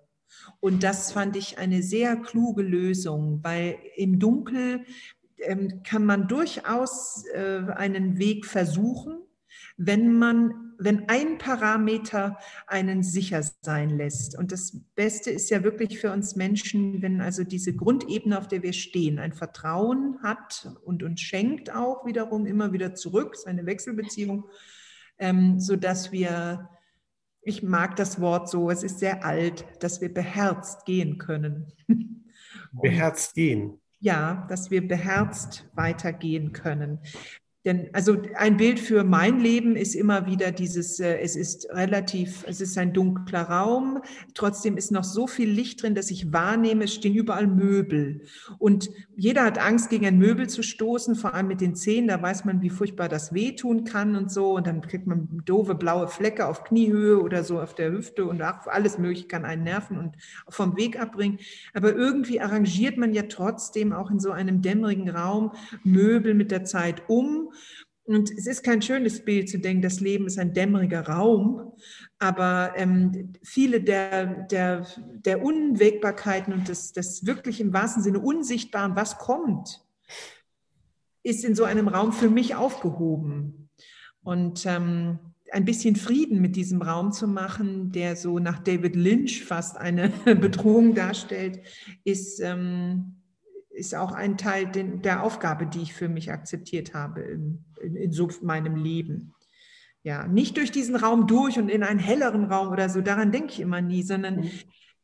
[0.61, 4.85] Und das fand ich eine sehr kluge Lösung, weil im Dunkel
[5.39, 9.19] ähm, kann man durchaus äh, einen Weg versuchen,
[9.79, 14.37] wenn man, wenn ein Parameter einen sicher sein lässt.
[14.37, 18.63] Und das Beste ist ja wirklich für uns Menschen, wenn also diese Grundebene, auf der
[18.63, 24.45] wir stehen, ein Vertrauen hat und uns schenkt auch wiederum immer wieder zurück, seine Wechselbeziehung,
[25.19, 26.69] ähm, sodass wir
[27.41, 31.73] ich mag das Wort so, es ist sehr alt, dass wir beherzt gehen können.
[32.73, 33.81] Beherzt gehen.
[34.01, 36.99] Ja, dass wir beherzt weitergehen können.
[37.69, 42.43] Denn also ein Bild für mein Leben ist immer wieder dieses, äh, es ist relativ,
[42.47, 44.01] es ist ein dunkler Raum,
[44.33, 48.23] trotzdem ist noch so viel Licht drin, dass ich wahrnehme, es stehen überall Möbel.
[48.59, 52.23] Und jeder hat Angst, gegen ein Möbel zu stoßen, vor allem mit den Zähnen, da
[52.23, 54.57] weiß man, wie furchtbar das wehtun kann und so.
[54.57, 58.41] Und dann kriegt man doofe blaue Flecke auf Kniehöhe oder so auf der Hüfte und
[58.41, 60.17] ach, alles mögliche kann einen nerven und
[60.49, 61.39] vom Weg abbringen.
[61.75, 65.53] Aber irgendwie arrangiert man ja trotzdem auch in so einem dämmerigen Raum
[65.85, 67.51] Möbel mit der Zeit um
[68.09, 71.73] und es ist kein schönes Bild zu denken, das Leben ist ein dämmeriger Raum,
[72.19, 74.87] aber ähm, viele der, der,
[75.27, 79.85] der Unwägbarkeiten und das, das wirklich im wahrsten Sinne Unsichtbaren, was kommt,
[81.23, 83.69] ist in so einem Raum für mich aufgehoben.
[84.23, 85.19] Und ähm,
[85.53, 90.09] ein bisschen Frieden mit diesem Raum zu machen, der so nach David Lynch fast eine
[90.25, 91.61] Bedrohung darstellt,
[92.05, 93.18] ist, ähm,
[93.79, 98.13] ist auch ein Teil der Aufgabe, die ich für mich akzeptiert habe in, in, in
[98.13, 99.35] so meinem Leben.
[100.03, 103.53] Ja, nicht durch diesen Raum durch und in einen helleren Raum oder so, daran denke
[103.53, 104.51] ich immer nie, sondern mhm.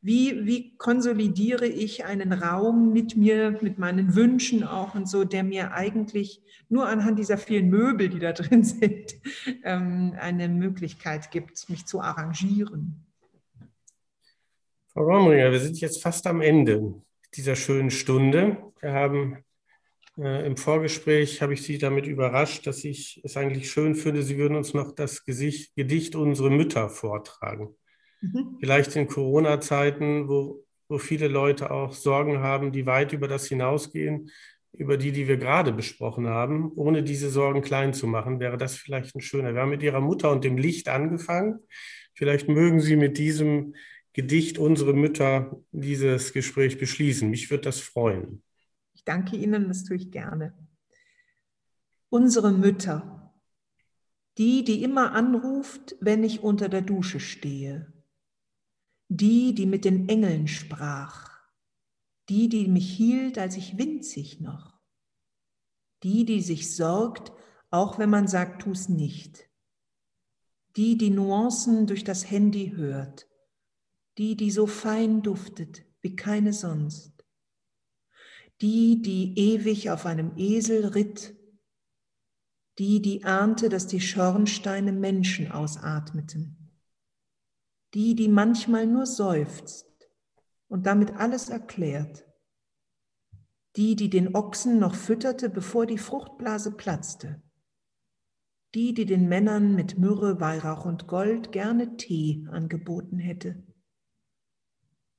[0.00, 5.44] wie, wie konsolidiere ich einen Raum mit mir, mit meinen Wünschen auch und so, der
[5.44, 9.14] mir eigentlich nur anhand dieser vielen Möbel, die da drin sind,
[9.62, 13.04] ähm, eine Möglichkeit gibt, mich zu arrangieren.
[14.92, 17.03] Frau Romringer, wir sind jetzt fast am Ende
[17.36, 18.58] dieser schönen Stunde.
[18.80, 19.44] Wir haben
[20.18, 24.38] äh, im Vorgespräch, habe ich Sie damit überrascht, dass ich es eigentlich schön finde, Sie
[24.38, 27.74] würden uns noch das Gesicht, Gedicht Unsere Mütter vortragen.
[28.20, 28.56] Mhm.
[28.60, 34.30] Vielleicht in Corona-Zeiten, wo, wo viele Leute auch Sorgen haben, die weit über das hinausgehen,
[34.72, 38.76] über die, die wir gerade besprochen haben, ohne diese Sorgen klein zu machen, wäre das
[38.76, 39.54] vielleicht ein schöner.
[39.54, 41.60] Wir haben mit Ihrer Mutter und dem Licht angefangen.
[42.14, 43.74] Vielleicht mögen Sie mit diesem
[44.14, 47.28] Gedicht unsere Mütter dieses Gespräch beschließen.
[47.28, 48.42] Mich würde das freuen.
[48.94, 50.56] Ich danke Ihnen, das tue ich gerne.
[52.10, 53.34] Unsere Mütter,
[54.38, 57.92] die, die immer anruft, wenn ich unter der Dusche stehe,
[59.08, 61.30] die, die mit den Engeln sprach,
[62.28, 64.78] die, die mich hielt, als ich winzig noch,
[66.04, 67.32] die, die sich sorgt,
[67.70, 69.50] auch wenn man sagt, tu's nicht,
[70.76, 73.28] die, die Nuancen durch das Handy hört,
[74.18, 77.24] die, die so fein duftet wie keine sonst,
[78.60, 81.34] die, die ewig auf einem Esel ritt,
[82.78, 86.70] die, die ahnte, dass die Schornsteine Menschen ausatmeten,
[87.94, 89.86] die, die manchmal nur seufzt
[90.68, 92.26] und damit alles erklärt,
[93.76, 97.42] die, die den Ochsen noch fütterte, bevor die Fruchtblase platzte,
[98.74, 103.64] die, die den Männern mit Myrrhe, Weihrauch und Gold gerne Tee angeboten hätte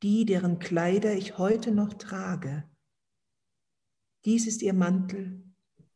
[0.04, 2.70] die, deren Kleider ich heute noch trage.
[4.26, 5.44] Dies ist ihr Mantel,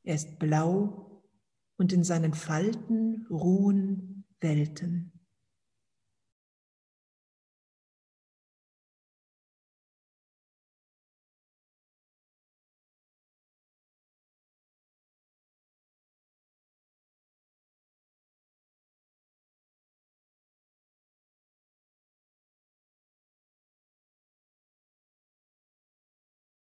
[0.04, 1.24] er ist blau
[1.78, 5.19] und in seinen Falten ruhen Welten.